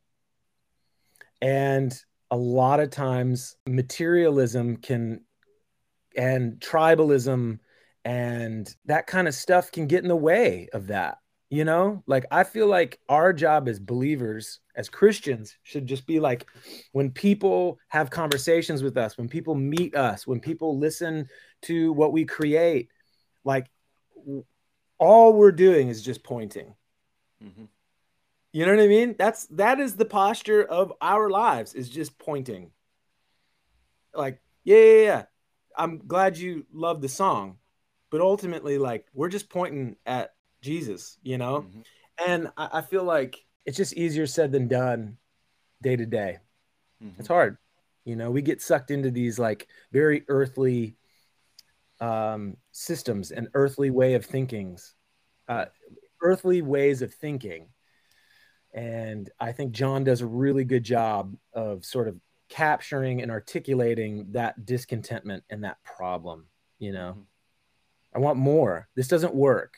And 1.41 1.93
a 2.31 2.37
lot 2.37 2.79
of 2.79 2.89
times 2.89 3.55
materialism 3.67 4.77
can 4.77 5.21
and 6.15 6.59
tribalism 6.59 7.59
and 8.03 8.75
that 8.85 9.07
kind 9.07 9.27
of 9.27 9.35
stuff 9.35 9.71
can 9.71 9.87
get 9.87 10.01
in 10.01 10.09
the 10.09 10.15
way 10.15 10.67
of 10.73 10.87
that 10.87 11.19
you 11.49 11.63
know? 11.63 12.03
Like 12.07 12.25
i 12.31 12.43
feel 12.43 12.67
like 12.67 12.99
our 13.09 13.33
job 13.33 13.67
as 13.67 13.79
believers 13.79 14.59
as 14.75 14.89
christians 14.89 15.57
should 15.63 15.85
just 15.85 16.05
be 16.05 16.19
like 16.19 16.45
when 16.91 17.11
people 17.11 17.79
have 17.87 18.09
conversations 18.09 18.83
with 18.83 18.97
us 18.97 19.17
when 19.17 19.27
people 19.29 19.55
meet 19.55 19.95
us 19.95 20.27
when 20.27 20.39
people 20.39 20.77
listen 20.77 21.27
to 21.63 21.93
what 21.93 22.11
we 22.11 22.25
create 22.25 22.89
like 23.43 23.67
all 24.99 25.33
we're 25.33 25.51
doing 25.51 25.89
is 25.89 26.01
just 26.01 26.23
pointing. 26.23 26.73
Mhm. 27.43 27.67
you 28.51 28.65
know 28.65 28.75
what 28.75 28.83
i 28.83 28.87
mean? 28.87 29.15
That's 29.17 29.45
that 29.47 29.79
is 29.79 29.95
the 29.95 30.05
posture 30.05 30.63
of 30.63 30.91
our 31.01 31.29
lives 31.29 31.73
is 31.73 31.89
just 31.89 32.17
pointing. 32.17 32.71
Like 34.13 34.41
yeah 34.63 34.77
yeah 34.77 35.03
yeah. 35.03 35.23
I'm 35.77 35.99
glad 36.07 36.37
you 36.37 36.65
love 36.73 37.01
the 37.01 37.09
song 37.09 37.57
but 38.09 38.21
ultimately 38.21 38.77
like 38.77 39.05
we're 39.13 39.29
just 39.29 39.49
pointing 39.49 39.95
at 40.05 40.33
jesus 40.67 41.17
you 41.23 41.37
know 41.37 41.61
Mhm. 41.61 41.85
and 42.27 42.51
I, 42.57 42.69
I 42.73 42.81
feel 42.81 43.03
like 43.05 43.37
it's 43.65 43.77
just 43.77 43.93
easier 43.93 44.27
said 44.27 44.51
than 44.51 44.67
done 44.67 45.17
day 45.81 45.95
to 45.95 46.05
day 46.05 46.39
Mhm. 47.01 47.17
it's 47.19 47.27
hard 47.29 47.57
you 48.03 48.15
know 48.17 48.31
we 48.31 48.41
get 48.41 48.61
sucked 48.61 48.91
into 48.91 49.09
these 49.09 49.39
like 49.39 49.67
very 49.93 50.25
earthly 50.27 50.97
um 52.01 52.57
systems 52.71 53.31
and 53.31 53.47
earthly 53.53 53.89
way 53.89 54.13
of 54.15 54.25
thinkings 54.25 54.93
uh 55.47 55.65
earthly 56.21 56.61
ways 56.61 57.01
of 57.01 57.13
thinking 57.13 57.69
and 58.73 59.29
i 59.39 59.51
think 59.51 59.71
jon 59.71 60.03
does 60.03 60.21
a 60.21 60.27
really 60.27 60.65
good 60.65 60.83
job 60.83 61.35
of 61.53 61.85
sort 61.85 62.07
of 62.09 62.19
capturing 62.49 63.21
and 63.21 63.31
articulating 63.31 64.31
that 64.31 64.65
discontentment 64.65 65.43
and 65.49 65.63
that 65.63 65.81
problem 65.83 66.45
you 66.77 66.91
know 66.91 67.13
Mhm. 67.17 67.23
I 68.13 68.19
want 68.19 68.39
more. 68.39 68.87
This 68.95 69.09
doesn't 69.09 69.35
work. 69.35 69.77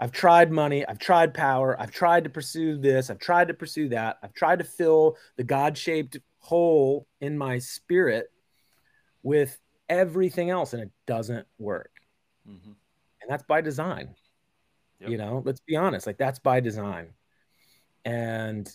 I've 0.00 0.12
tried 0.12 0.50
money. 0.50 0.86
I've 0.86 0.98
tried 0.98 1.34
power. 1.34 1.78
I've 1.78 1.90
tried 1.90 2.24
to 2.24 2.30
pursue 2.30 2.78
this. 2.78 3.10
I've 3.10 3.18
tried 3.18 3.48
to 3.48 3.54
pursue 3.54 3.90
that. 3.90 4.18
I've 4.22 4.32
tried 4.32 4.60
to 4.60 4.64
fill 4.64 5.18
the 5.36 5.44
God 5.44 5.76
shaped 5.76 6.16
hole 6.38 7.06
in 7.20 7.36
my 7.36 7.58
spirit 7.58 8.32
with 9.22 9.58
everything 9.90 10.48
else, 10.48 10.72
and 10.72 10.82
it 10.82 10.90
doesn't 11.04 11.46
work. 11.58 11.90
Mhm. 12.48 12.74
And 13.20 13.28
that's 13.28 13.42
by 13.42 13.60
design. 13.60 14.16
Yep. 15.00 15.10
You 15.10 15.18
know, 15.18 15.42
let's 15.44 15.60
be 15.60 15.76
honest. 15.76 16.06
Like, 16.06 16.16
that's 16.16 16.38
by 16.38 16.60
design. 16.60 17.12
And 18.06 18.74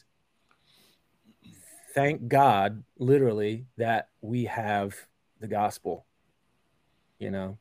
thank 1.96 2.28
God, 2.28 2.84
literally, 3.00 3.66
that 3.78 4.10
we 4.22 4.46
have 4.46 4.96
the 5.40 5.48
gospel, 5.48 6.06
you 7.18 7.32
know? 7.32 7.58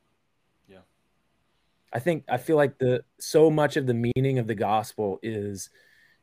I 1.95 1.99
think 1.99 2.25
I 2.27 2.35
feel 2.37 2.57
like 2.57 2.77
the 2.77 3.05
so 3.21 3.49
much 3.49 3.77
of 3.77 3.87
the 3.87 4.11
meaning 4.15 4.37
of 4.37 4.47
the 4.47 4.53
gospel 4.55 5.17
is 5.23 5.69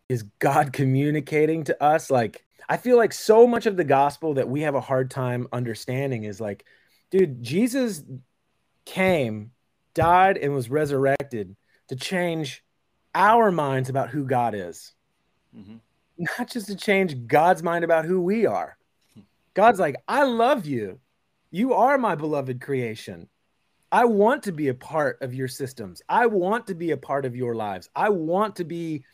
is 0.06 0.24
God 0.38 0.74
communicating 0.74 1.64
to 1.64 1.82
us. 1.82 2.10
Like 2.10 2.44
I 2.68 2.76
feel 2.76 2.98
like 2.98 3.14
so 3.14 3.46
much 3.46 3.64
of 3.64 3.78
the 3.78 3.84
gospel 3.84 4.34
that 4.34 4.50
we 4.50 4.60
have 4.60 4.74
a 4.74 4.82
hard 4.82 5.10
time 5.10 5.48
understanding 5.50 6.24
is 6.24 6.42
like 6.42 6.66
dude 7.10 7.42
Jesus 7.42 8.04
came 8.84 9.52
died 9.94 10.36
and 10.36 10.54
was 10.54 10.68
resurrected 10.68 11.56
to 11.88 11.96
change 11.96 12.62
our 13.14 13.50
minds 13.50 13.88
about 13.88 14.10
who 14.10 14.26
God 14.26 14.54
is. 14.54 14.92
Mhm. 15.56 15.80
not 16.18 16.50
just 16.50 16.66
to 16.66 16.76
change 16.76 17.26
God's 17.26 17.62
mind 17.62 17.82
about 17.84 18.04
who 18.04 18.20
we 18.20 18.44
are. 18.44 18.76
God's 19.54 19.80
like 19.80 19.96
I 20.06 20.24
love 20.24 20.66
you. 20.66 21.00
You 21.50 21.72
are 21.72 21.96
my 21.96 22.14
beloved 22.14 22.60
creation 22.60 23.28
I 23.92 24.06
want 24.06 24.42
to 24.44 24.52
be 24.52 24.68
a 24.68 24.74
part 24.74 25.20
of 25.20 25.34
your 25.34 25.48
systems. 25.48 26.00
I 26.08 26.24
want 26.24 26.66
to 26.68 26.74
be 26.74 26.92
a 26.92 26.96
part 26.96 27.26
of 27.26 27.36
your 27.36 27.54
lives. 27.54 27.90
I 27.94 28.08
want 28.08 28.56
to 28.56 28.64
be 28.64 29.04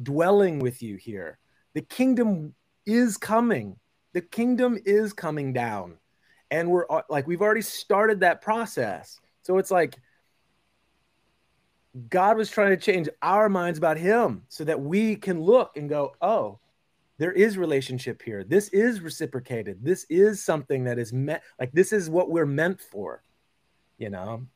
dwelling 0.00 0.60
with 0.60 0.80
you 0.80 0.94
here. 0.94 1.40
The 1.74 1.82
kingdom 1.82 2.54
is 2.86 3.16
coming. 3.16 3.76
The 4.12 4.20
kingdom 4.20 4.78
is 4.84 5.12
coming 5.12 5.52
down. 5.52 5.98
And 6.52 6.70
we're 6.70 6.86
uh, 6.88 7.02
like, 7.10 7.26
we've 7.26 7.42
already 7.42 7.62
started 7.62 8.20
that 8.20 8.40
process. 8.40 9.18
So 9.42 9.58
it's 9.58 9.72
like 9.72 9.96
God 12.08 12.36
was 12.36 12.48
trying 12.48 12.70
to 12.70 12.76
change 12.76 13.08
our 13.20 13.48
minds 13.48 13.76
about 13.76 13.98
Him 13.98 14.44
so 14.48 14.62
that 14.62 14.80
we 14.80 15.16
can 15.16 15.42
look 15.42 15.76
and 15.76 15.88
go, 15.88 16.14
oh, 16.22 16.60
there 17.18 17.32
is 17.32 17.58
relationship 17.58 18.22
here. 18.22 18.44
This 18.44 18.68
is 18.68 19.00
reciprocated. 19.00 19.78
This 19.82 20.06
is 20.08 20.44
something 20.44 20.84
that 20.84 20.96
is 20.96 21.12
meant, 21.12 21.42
like, 21.58 21.72
this 21.72 21.92
is 21.92 22.08
what 22.08 22.30
we're 22.30 22.46
meant 22.46 22.80
for 22.80 23.24
you 23.98 24.10
know 24.10 24.46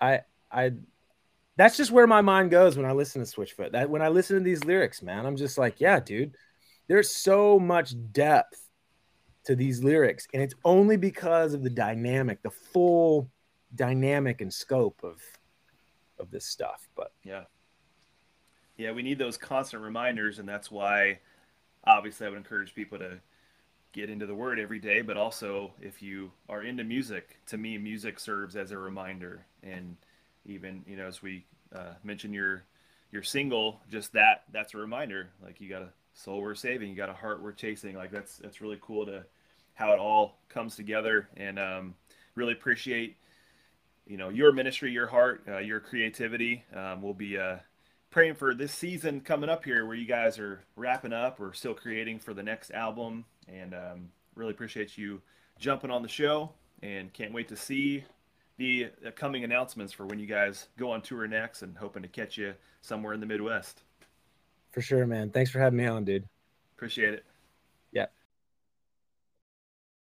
i 0.00 0.20
i 0.52 0.72
that's 1.56 1.76
just 1.76 1.90
where 1.90 2.06
my 2.06 2.20
mind 2.20 2.50
goes 2.50 2.76
when 2.76 2.86
i 2.86 2.92
listen 2.92 3.24
to 3.24 3.30
switchfoot 3.30 3.72
that 3.72 3.90
when 3.90 4.02
i 4.02 4.08
listen 4.08 4.36
to 4.36 4.44
these 4.44 4.64
lyrics 4.64 5.02
man 5.02 5.26
i'm 5.26 5.36
just 5.36 5.58
like 5.58 5.80
yeah 5.80 5.98
dude 5.98 6.36
there's 6.86 7.10
so 7.10 7.58
much 7.58 7.94
depth 8.12 8.60
to 9.44 9.56
these 9.56 9.82
lyrics 9.82 10.26
and 10.32 10.42
it's 10.42 10.54
only 10.64 10.96
because 10.96 11.54
of 11.54 11.62
the 11.62 11.70
dynamic 11.70 12.42
the 12.42 12.50
full 12.50 13.30
dynamic 13.74 14.40
and 14.40 14.52
scope 14.52 15.00
of 15.02 15.20
of 16.18 16.30
this 16.30 16.46
stuff 16.46 16.88
but 16.94 17.12
Yeah. 17.24 17.44
Yeah, 18.76 18.92
we 18.92 19.02
need 19.02 19.18
those 19.18 19.36
constant 19.36 19.82
reminders, 19.82 20.38
and 20.38 20.48
that's 20.48 20.70
why, 20.70 21.20
obviously, 21.84 22.26
I 22.26 22.30
would 22.30 22.38
encourage 22.38 22.74
people 22.74 22.98
to 22.98 23.20
get 23.94 24.10
into 24.10 24.26
the 24.26 24.34
Word 24.34 24.58
every 24.58 24.78
day. 24.78 25.00
But 25.00 25.16
also, 25.16 25.72
if 25.80 26.02
you 26.02 26.32
are 26.48 26.62
into 26.62 26.84
music, 26.84 27.38
to 27.46 27.56
me, 27.56 27.78
music 27.78 28.20
serves 28.20 28.56
as 28.56 28.72
a 28.72 28.78
reminder. 28.78 29.46
And 29.62 29.96
even 30.44 30.84
you 30.86 30.96
know, 30.96 31.06
as 31.06 31.22
we 31.22 31.46
uh, 31.74 31.94
mentioned 32.02 32.34
your 32.34 32.64
your 33.10 33.22
single, 33.22 33.80
just 33.90 34.12
that 34.12 34.44
that's 34.52 34.74
a 34.74 34.78
reminder. 34.78 35.30
Like 35.42 35.60
you 35.60 35.70
got 35.70 35.82
a 35.82 35.88
soul 36.12 36.42
worth 36.42 36.58
saving, 36.58 36.90
you 36.90 36.96
got 36.96 37.08
a 37.08 37.14
heart 37.14 37.42
worth 37.42 37.56
chasing. 37.56 37.96
Like 37.96 38.10
that's 38.10 38.36
that's 38.36 38.60
really 38.60 38.78
cool 38.82 39.06
to 39.06 39.24
how 39.74 39.92
it 39.92 39.98
all 39.98 40.38
comes 40.48 40.76
together. 40.76 41.28
And 41.36 41.58
um, 41.58 41.94
really 42.34 42.52
appreciate 42.52 43.16
you 44.06 44.16
know 44.16 44.28
your 44.28 44.52
ministry, 44.52 44.92
your 44.92 45.06
heart, 45.06 45.44
uh, 45.48 45.58
your 45.58 45.80
creativity. 45.80 46.64
Um, 46.74 47.00
we'll 47.00 47.14
be 47.14 47.38
uh, 47.38 47.56
praying 48.10 48.34
for 48.34 48.54
this 48.54 48.72
season 48.72 49.20
coming 49.20 49.50
up 49.50 49.64
here, 49.64 49.86
where 49.86 49.96
you 49.96 50.06
guys 50.06 50.38
are 50.38 50.64
wrapping 50.76 51.12
up 51.12 51.40
or 51.40 51.52
still 51.52 51.74
creating 51.74 52.18
for 52.18 52.34
the 52.34 52.42
next 52.42 52.70
album, 52.70 53.24
and 53.48 53.74
um, 53.74 54.08
really 54.34 54.52
appreciate 54.52 54.96
you 54.98 55.20
jumping 55.58 55.90
on 55.90 56.02
the 56.02 56.08
show. 56.08 56.50
And 56.82 57.12
can't 57.12 57.32
wait 57.32 57.48
to 57.48 57.56
see 57.56 58.04
the 58.58 58.90
coming 59.16 59.44
announcements 59.44 59.92
for 59.92 60.06
when 60.06 60.18
you 60.18 60.26
guys 60.26 60.68
go 60.76 60.90
on 60.90 61.00
tour 61.00 61.26
next, 61.26 61.62
and 61.62 61.76
hoping 61.76 62.02
to 62.02 62.08
catch 62.08 62.36
you 62.36 62.54
somewhere 62.82 63.14
in 63.14 63.20
the 63.20 63.26
Midwest. 63.26 63.82
for 64.70 64.80
sure 64.80 65.06
man 65.06 65.30
thanks 65.30 65.50
for 65.50 65.60
having 65.60 65.78
me 65.78 65.86
on 65.86 66.04
dude 66.04 66.24
Appreciate 66.76 67.14
it. 67.14 67.24